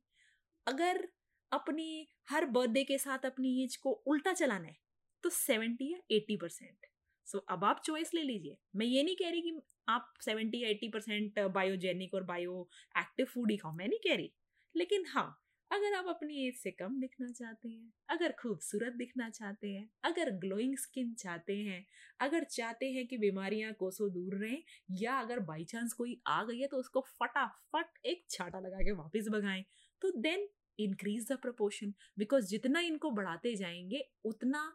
अगर 0.67 1.07
अपनी 1.53 2.07
हर 2.31 2.45
बर्थडे 2.47 2.85
के 2.85 2.99
साथ 2.99 3.27
अपनी 3.27 3.63
एज 3.65 3.77
को 3.77 3.91
उल्टा 4.07 4.33
चलाना 4.33 4.69
है 4.69 4.77
तो 5.25 5.31
सेवेंटी 5.31 5.93
या 5.93 5.99
एट्टी 6.11 6.37
परसेंट 6.37 6.87
सो 7.27 7.39
अब 7.51 7.65
आप 7.65 7.81
चॉइस 7.85 8.15
ले 8.15 8.23
लीजिए। 8.23 8.57
मैं 8.77 8.87
ये 8.87 9.03
नहीं 9.03 9.17
कह 9.17 9.31
रही 9.31 9.41
कि 9.43 9.61
आप 9.89 10.13
सेवेंटी 10.21 10.63
या 10.63 10.69
एट्टी 10.69 10.89
परसेंट 10.89 11.39
बायोजेनिक 11.55 12.15
और 12.15 12.23
बायो 12.25 12.69
एक्टिव 12.99 13.27
फ़ूड 13.27 13.51
ही 13.51 13.57
खाओ, 13.57 13.73
मैं 13.73 13.89
नहीं 13.89 13.99
कह 14.01 14.17
रही। 14.17 14.33
लेकिन 14.75 15.05
हाँ 15.09 15.29
अगर 15.77 15.95
आप 15.95 16.07
अपनी 16.09 16.47
एज 16.47 16.55
से 16.55 16.71
कम 16.71 16.99
दिखना 17.01 17.27
चाहते 17.33 17.69
हैं, 17.69 17.93
अगर 18.09 18.33
खूबसूरत 18.33 18.93
दिखना 18.93 19.29
चाहते 19.31 19.69
हैं, 19.69 19.89
अगर 20.05 20.31
ग्लोइंग 20.37 20.77
स्किन 20.79 21.13
चाहते 21.15 21.57
हैं, 21.57 21.85
अगर 22.21 22.45
चाहते 22.45 22.87
हैं 22.93 23.07
कि 23.07 23.19
बीमारियाँ 23.19 23.73
कोसों 23.73 24.11
दूर 24.13 24.35
रहें, 24.35 24.63
या 24.93 25.19
अगर 25.21 25.41
बाई 25.41 25.65
चांस 25.65 25.93
कोई 25.93 26.21
आ 26.27 26.43
गई 26.45 26.61
है 26.61 26.67
तो 26.67 26.77
उसको 26.77 27.01
फटाफट 27.21 28.07
एक 28.07 28.25
छाटा 28.31 28.61
लगा 28.61 28.79
के 28.79 28.93
वापस 28.93 29.29
भगाएँ 29.29 29.65
तो 30.03 30.11
then 30.19 30.49
increase 30.79 31.29
the 31.33 31.39
proportion 31.43 31.93
because 32.19 32.47
जितना 32.47 32.81
इनको 32.81 33.11
बढ़ाते 33.11 33.55
जाएँगे, 33.57 34.05
उतना 34.25 34.73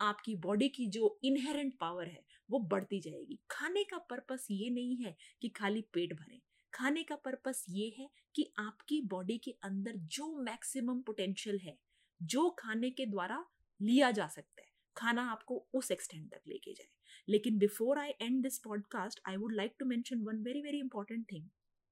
आपकी 0.00 0.34
बॉडी 0.36 0.68
की 0.68 0.86
जो 0.88 1.18
इनहेरेंट 1.24 1.74
पावर 1.80 2.06
है, 2.06 2.24
वो 2.50 2.58
बढ़ती 2.70 3.00
जाएगी। 3.00 3.38
खाने 3.50 3.84
का 3.84 3.98
पर्पस 4.10 4.46
ये 4.50 4.70
नहीं 4.70 4.96
है 4.96 5.16
कि 5.42 5.48
खाली 5.48 5.80
पेट 5.94 6.12
भरें। 6.12 6.40
खाने 6.74 7.02
का 7.02 7.16
पर्पस 7.16 7.64
ये 7.70 7.94
है 7.98 8.08
कि 8.34 8.52
आपकी 8.58 9.00
बॉडी 9.08 9.36
के 9.38 9.50
अंदर 9.64 9.96
जो 9.96 10.26
मैक्सिमम 10.42 11.00
पोटेंशियल 11.02 11.58
है, 11.58 11.76
जो 12.20 12.48
खाने 12.58 12.90
के 12.90 13.06
द्वारा 13.06 13.44
लिया 13.80 14.10
जा 14.10 14.26
सकता 14.28 14.62
है, 14.62 14.68
खाना 14.96 15.22
आपको 15.30 15.66
उस 15.74 15.90
एक्सटेंड 15.90 16.30
तक 16.30 16.40
लेके 16.48 16.72
जाए। 16.72 16.88
लेकिन 17.28 17.58
before 17.58 17.98
I 17.98 18.10
end 18.20 18.42
this 18.42 18.58
podcast 18.58 19.20
I 19.28 19.36
would 19.36 19.54
like 19.54 19.74
to 19.78 19.86
mention 19.86 20.22
one 20.22 20.42
very 20.42 20.62
very 20.62 20.78
important 20.78 21.24
thing 21.32 21.48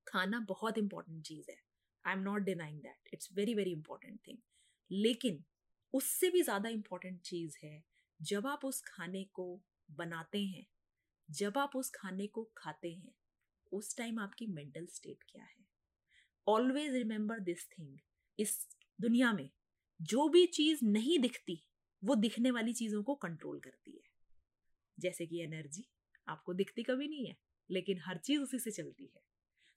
खाना 0.07 0.41
बहुत 0.49 0.79
इंपॉर्टेंट 0.79 1.23
चीज़ 1.25 1.51
है। 1.51 1.57
I 2.05 2.13
am 2.13 2.21
not 2.21 2.43
denying 2.43 2.81
that 2.81 3.15
it's 3.15 3.29
very 3.33 3.55
very 3.55 3.73
important 3.73 4.21
thing 4.27 4.39
लेकिन 4.91 5.43
उससे 5.95 6.31
भी 6.31 6.43
ज़्यादा 6.43 6.69
इंपॉर्टेंट 6.69 7.21
चीज़ 7.21 7.57
है, 7.63 7.83
जब 8.21 8.47
आप 8.47 8.65
उस 8.65 8.81
खाने 8.87 9.25
को 9.25 9.61
बनाते 9.89 10.45
हैं, 10.45 10.67
जब 11.29 11.59
आप 11.59 11.77
उस 11.77 11.91
खाने 11.95 12.27
को 12.27 12.51
खाते 12.57 12.91
हैं 12.93 13.13
उस 13.73 13.97
टाइम 13.97 14.19
आपकी 14.19 14.47
मेंटल 14.47 14.87
स्टेट 14.87 15.23
क्या 15.29 15.43
है? 15.43 15.65
ऑलवेज 16.47 16.95
रिमेंबर 16.95 17.41
दिस 17.41 17.69
थिंग 17.71 17.99
इस 18.39 18.69
दुनिया 19.01 19.33
में 19.33 19.51
जो 20.01 20.29
भी 20.29 20.47
चीज़ 20.47 20.85
नहीं 20.85 21.19
दिखती, 21.19 21.63
वो 22.03 22.15
दिखने 22.15 22.51
वाली 22.51 22.73
चीज़ों 22.73 23.03
को 23.03 23.15
कंट्रोल 23.15 23.61
करती 23.61 23.93
है। 23.93 24.11
जैसे 24.99 25.27
कि 25.27 25.41
एनर्जी 25.41 25.85
आपको 26.29 26.55
दिखती 26.55 26.83
कभी 26.83 27.09
नहीं 27.09 27.27
है, 27.27 27.37
लेकिन 27.71 28.01
हर 28.01 28.19
चीज़ 28.19 28.41
उसी 28.41 28.59
से 28.59 28.71
चलती 28.71 29.05
है। 29.05 29.23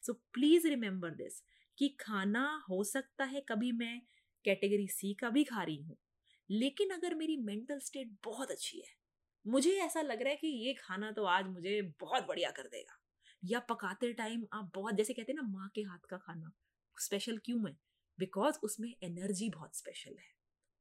सो 0.03 0.13
प्लीज़ 0.33 0.67
रिमेंबर 0.67 1.09
दिस 1.09 1.41
कि 1.77 1.89
खाना 1.99 2.65
हो 2.69 2.83
सकता 2.83 3.25
है 3.25 3.41
कभी 3.41 3.71
मैं 3.71 4.01
कैटेगरी 4.45 4.87
सी 4.87 5.13
का 5.13 5.29
भी 5.29 5.43
खा 5.43 5.63
रही 5.63 5.81
हूँ, 5.81 5.97
लेकिन 6.49 6.89
अगर 6.89 7.15
मेरी 7.15 7.37
मेंटल 7.37 7.79
स्टेट 7.79 8.11
बहुत 8.23 8.51
अच्छी 8.51 8.79
है, 8.79 8.93
मुझे 9.45 9.71
ऐसा 9.77 10.01
लग 10.01 10.21
रहा 10.21 10.29
है 10.29 10.35
कि 10.35 10.47
ये 10.47 10.73
खाना 10.73 11.11
तो 11.11 11.23
आज 11.23 11.45
मुझे 11.45 11.81
बहुत 11.99 12.27
बढ़िया 12.27 12.51
कर 12.51 12.67
देगा। 12.67 12.99
या 13.45 13.59
पकाते 13.59 14.11
टाइम 14.13 14.45
आप 14.53 14.71
बहुत 14.75 14.95
जैसे 14.95 15.13
कहते 15.13 15.31
हैं 15.31 15.41
ना 15.41 15.47
माँ 15.49 15.69
के 15.75 15.81
हाथ 15.81 16.05
का 16.09 16.17
खाना 16.17 16.51
स्पेशल 16.97 17.37
क्यों 17.37 17.67
है 17.67 17.75
बिकॉज़ 18.19 18.59
उसमें 18.63 18.93
एनर्जी 19.03 19.49
बहुत 19.49 19.75
स्पेशल 19.75 20.11
है। 20.11 20.33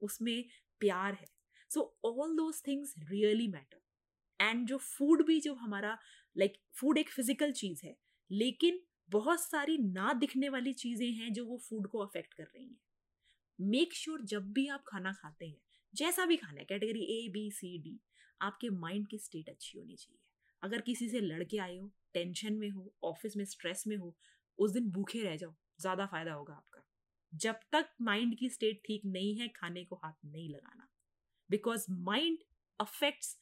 उसमें 0.03 0.44
प्यार 0.81 1.14
है। 1.14 1.27
So 1.70 1.83
all 2.05 2.37
those 2.37 2.62
things 2.66 2.94
really 3.11 3.48
matter 3.48 3.81
and 4.40 4.66
जो 4.66 4.79
फ़ूड 4.79 5.24
भी 5.27 5.40
जो 5.40 5.55
हमारा 5.55 5.98
लाइक 6.37 6.53
like, 6.53 6.62
फ़ूड 6.81 6.98
एक 6.98 7.11
फ़िज़िकल 7.11 7.53
चीज़ 7.53 7.81
है 7.87 7.96
लेकिन 8.31 8.81
बहुत 9.11 9.40
सारी 9.40 9.79
ना 9.79 10.12
दिखने 10.12 10.48
वाली 10.48 10.72
चीज़ें 10.72 11.11
हैं 11.12 11.33
जो 11.33 11.44
वो 11.46 11.59
फ़ूड 11.59 11.87
को 11.87 11.98
अफेक्ट 11.98 12.35
कर 12.35 12.44
रही 12.44 12.64
हैं। 12.64 12.77
मेक 13.59 13.94
श्योर 13.94 14.22
जब 14.22 14.53
भी 14.53 14.66
आप 14.68 14.85
खाना 14.88 15.12
खाते 15.12 15.46
हैं 15.46 15.61
जैसा 15.94 16.24
भी 16.27 16.37
खाना 16.37 16.59
है 16.61 16.64
category 16.64 17.03
A 17.16 17.29
B 17.29 17.50
C 17.50 17.79
D 17.79 17.98
आपके 18.40 18.70
माइंड 18.70 19.07
की 19.09 19.18
स्टेट 19.18 19.48
अच्छी 19.48 19.79
होनी 19.79 19.96
चाहिए। 19.96 20.18
अगर 20.62 20.81
किसी 20.81 21.09
से 21.09 21.20
लड़के 21.20 21.59
आए 21.59 21.77
हो 21.79 21.90
टेंशन 22.14 22.55
में 22.55 22.70
हो, 22.70 22.92
ऑफ़िस 23.05 23.37
में 23.37 23.44
स्ट्रेस 23.44 23.85
में 23.87 23.96
हो, 23.96 24.14
उस 24.59 24.72
दिन 24.72 24.90
भूखे 24.90 25.22
रह 25.22 25.37
जाओ, 25.37 25.55
ज़्यादा 25.81 26.07
फ़ायदा 26.07 26.33
होगा 26.33 26.55
आपका। 26.55 26.83
जब 27.33 27.61
तक 27.72 27.88
माइंड 28.03 28.37
की 28.38 28.48
स्टेट 28.50 28.81
ठीक 28.87 29.03
नहीं 29.07 29.37
है, 29.37 29.48
खाने 29.48 29.85
को 29.85 29.96
हाथ 29.96 30.12
नहीं 30.24 30.48
लगाना। 30.50 30.88
Because 31.50 31.87
mind 31.90 32.38
affects, 32.81 33.37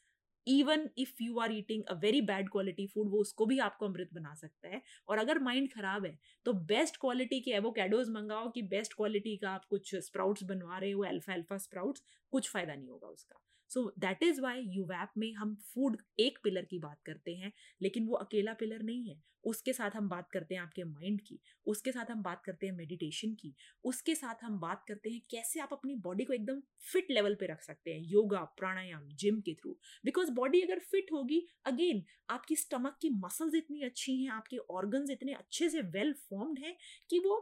even 0.47 0.89
if 0.99 1.23
you 1.23 1.39
are 1.39 1.53
eating 1.53 1.83
a 1.85 1.95
very 1.95 2.21
bad 2.23 2.49
quality 2.49 2.87
food, 2.87 3.11
वो 3.11 3.19
उसको 3.19 3.47
भी 3.47 3.59
आपको 3.59 3.87
अमृत 3.87 4.11
बना 4.15 4.35
सकता 4.35 4.69
है। 4.69 4.83
और 5.09 5.19
अगर 5.19 5.39
माइंड 5.39 5.73
खराब 5.73 6.07
है 6.07 6.19
तो 6.47 6.53
बेस्ट 6.71 6.97
क्वालिटी 6.97 7.41
के 7.41 7.51
एवोकैडोज 7.51 8.09
मंगाओ 8.11 8.51
कि 8.51 8.63
बेस्ट 8.69 8.95
क्वालिटी 8.95 9.37
का 9.37 9.51
आप 9.51 9.65
कुछ 9.71 9.95
स्प्राउट्स 10.07 10.43
बनवा 10.45 10.79
रहे 10.79 10.91
हो 10.91 11.05
अल्फ़ा 11.05 11.35
अल्फ़ा 11.35 11.59
स्प्राउट्स, 11.59 12.03
कुछ 12.33 12.51
फ़ायदा 12.51 12.75
नहीं 12.75 12.89
होगा 12.89 13.09
उसका। 13.09 13.41
So 13.73 13.93
that 13.99 14.23
is 14.23 14.41
why 14.41 14.65
you 14.69 14.85
वैप 14.85 15.13
में 15.19 15.33
हम 15.35 15.55
फ़ूड 15.75 15.97
एक 16.21 16.39
पिलर 16.45 16.65
की 16.65 16.79
बात 16.79 17.01
करते 17.07 17.35
हैं, 17.35 17.53
लेकिन 17.81 18.07
वो 18.07 18.15
अकेला 18.17 18.53
पिलर 18.55 18.83
नहीं 18.83 19.09
है। 19.09 19.21
उसके 19.45 19.73
साथ 19.73 19.91
हम 19.91 20.09
बात 20.09 20.29
करते 20.33 20.55
हैं 20.55 20.63
आपके 20.63 20.85
माइंड 20.85 21.21
की, 21.21 21.39
उसके 21.67 21.93
साथ 21.93 22.11
हम 22.11 22.23
बात 22.23 22.43
करते 22.45 22.67
हैं 22.67 22.75
मेडिटेशन 22.75 23.33
की, 23.35 23.55
उसके 23.85 24.15
साथ 24.15 24.45
हम 24.45 24.59
बात 24.61 24.85
करते 24.89 25.11
हैं 25.11 25.21
कैसे 25.31 25.61
आप 25.61 25.73
अपनी 25.73 25.95
बॉडी 26.05 26.25
को 26.25 26.33
एकदम 26.33 26.61
फिट 26.93 27.11
लेवल 27.11 27.35
पे 27.35 27.47
रख 27.47 27.63
सकते 27.63 27.93
हैं 27.93 28.01
योगा 28.03 28.43
प्राणायाम 28.59 29.09
जिम 29.15 29.41
के 29.41 29.55
थ्रू 29.55 29.77
बिकॉज़ 30.05 30.31
बॉडी 30.33 30.61
अगर 30.61 30.79
फिट 30.91 31.13
होगी 31.13 31.47
अगेन 31.67 32.03
आपकी 32.31 32.57
स्टमक 32.57 32.99
की 33.03 33.11
मसल्स 33.17 33.55
इतनी 33.55 33.83
अच्छी 33.83 34.17
हैं, 34.23 34.31
आपके 34.31 34.59
ऑर्गन्स 34.71 35.11
इतने 35.11 35.33
अच्छे 35.35 35.69
से 35.71 35.81
वेल 35.91 36.13
फॉर्म्ड 36.31 36.59
हैं 36.59 36.77
कि 37.11 37.19
वो 37.19 37.39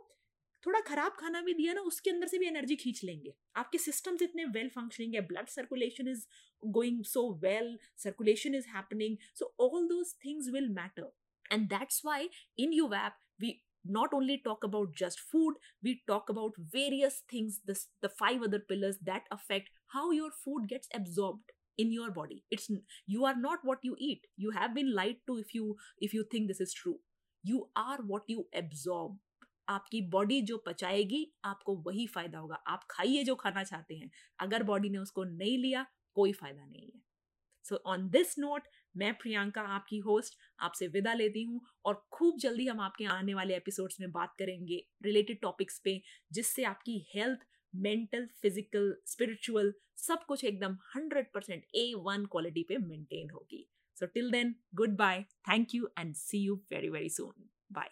थोड़ा 0.67 0.81
खराब 0.87 1.13
खाना 1.21 1.41
भी 1.43 1.55
दिया 1.55 1.73
ना 1.75 1.81
उसके 1.91 2.11
अंदर 2.11 2.27
से 2.29 2.39
भी 2.39 2.47
एनर्जी 2.47 2.77
खींच 2.77 3.03
लेंगे 3.05 3.33
आपके 3.63 3.79
सिस्टम्स 3.79 4.23
इतने 4.23 4.45
वेल 4.57 4.69
फंक्शनिंग 4.75 5.15
है 5.15 5.21
blood 5.33 5.49
circulation 5.49 6.09
is 6.09 6.27
going 6.79 7.03
so 7.05 7.31
well 7.43 7.79
circulation 8.05 8.55
is 8.55 8.69
happening 8.75 9.17
so 9.39 9.55
all 9.67 9.89
those 9.89 10.15
things 10.25 10.49
will 10.55 10.69
matter 10.81 11.11
and 11.53 11.69
that's 11.69 12.05
why 12.05 12.31
in 12.59 12.73
you 12.73 12.89
वैप 12.89 13.19
we 13.41 13.61
not 13.93 14.13
only 14.13 14.35
talk 14.39 14.65
about 14.65 14.95
just 14.95 15.21
food 15.21 15.55
we 15.83 15.93
talk 16.09 16.31
about 16.33 16.57
various 16.73 17.15
things 17.31 17.61
this, 17.69 17.89
the 18.03 18.09
five 18.11 18.43
other 18.43 18.59
pillars 18.59 18.99
that 19.03 19.31
affect 19.31 19.71
how 19.95 20.11
your 20.11 20.31
food 20.31 20.69
gets 20.69 20.91
absorbed 20.95 21.53
in 21.79 21.93
your 21.93 22.11
body 22.11 22.43
it's 22.51 22.69
you 23.07 23.25
are 23.25 23.35
not 23.37 23.65
what 23.71 23.79
you 23.83 23.97
eat 23.99 24.27
you 24.37 24.51
have 24.51 24.75
been 24.75 24.93
lied 24.95 25.17
to 25.27 25.39
if 25.39 25.55
you 25.55 25.77
if 26.09 26.13
you 26.13 26.27
think 26.35 26.49
this 26.49 26.61
is 26.61 26.75
true 26.75 26.99
you 27.45 27.69
are 27.75 27.99
what 28.13 28.23
you 28.27 28.47
absorb 28.55 29.17
आपकी 29.71 30.01
body 30.11 30.41
जो 30.43 30.57
पचाएगी, 30.67 31.27
आपको 31.45 31.77
वही 31.87 32.07
फ़ायदा 32.07 32.39
होगा। 32.39 32.55
आप 32.69 32.87
खाइए 32.91 33.23
जो 33.25 33.35
खाना 33.35 33.63
चाहते 33.65 33.97
हैं। 33.97 34.11
अगर 34.39 34.63
बॉडी 34.63 34.91
ने 34.91 34.99
उसको 34.99 35.25
नहीं 35.27 35.57
लिया, 35.59 35.87
कोई 36.17 36.33
फ़ायदा 36.33 36.65
नहीं 36.65 36.91
है। 36.95 37.01
सो 37.65 37.77
ऑन 37.87 38.09
दिस 38.11 38.39
नोट 38.39 38.63
मैं 38.97 39.13
प्रियंका 39.15 39.63
आपकी 39.71 39.99
होस्ट 40.01 40.37
आपसे 40.61 40.87
विदा 40.89 41.13
लेती 41.15 41.43
हूँ 41.43 41.61
और 41.85 42.07
खूब 42.13 42.39
जल्दी 42.41 42.67
हम 42.67 42.81
आपके 42.81 43.05
आने 43.09 43.35
वाले 43.35 43.57
एपिसोड्स 43.57 44.01
में 44.01 44.11
बात 44.13 44.35
करेंगे 44.39 44.83
रिलेटेड 45.05 45.41
टॉपिक्स 45.43 45.79
पे, 45.79 46.01
जिससे 46.33 46.65
आपकी 46.65 46.99
हेल्थ 47.15 47.47
मेंटल 47.75 48.27
फ़िज़िकल 48.43 48.95
स्पिरिचुअल 49.07 49.73
सब 49.99 50.25
कुछ 50.29 50.45
एकदम 50.45 50.77
hundred 50.95 51.27
percent 51.35 51.65
A 51.75 51.93
one 51.99 52.25
quality 52.27 52.63
पे 52.69 52.79
मेंटेन 52.79 53.31
होगी। 53.31 53.67
So 53.97 54.07
till 54.09 54.31
then 54.31 54.55
goodbye 54.97 55.23
thank 55.49 55.75
you 55.75 55.89
and 55.99 56.15
see 56.17 56.39
you 56.39 56.61
very 56.71 56.89
very 56.89 57.11
soon 57.11 57.49
bye 57.73 57.91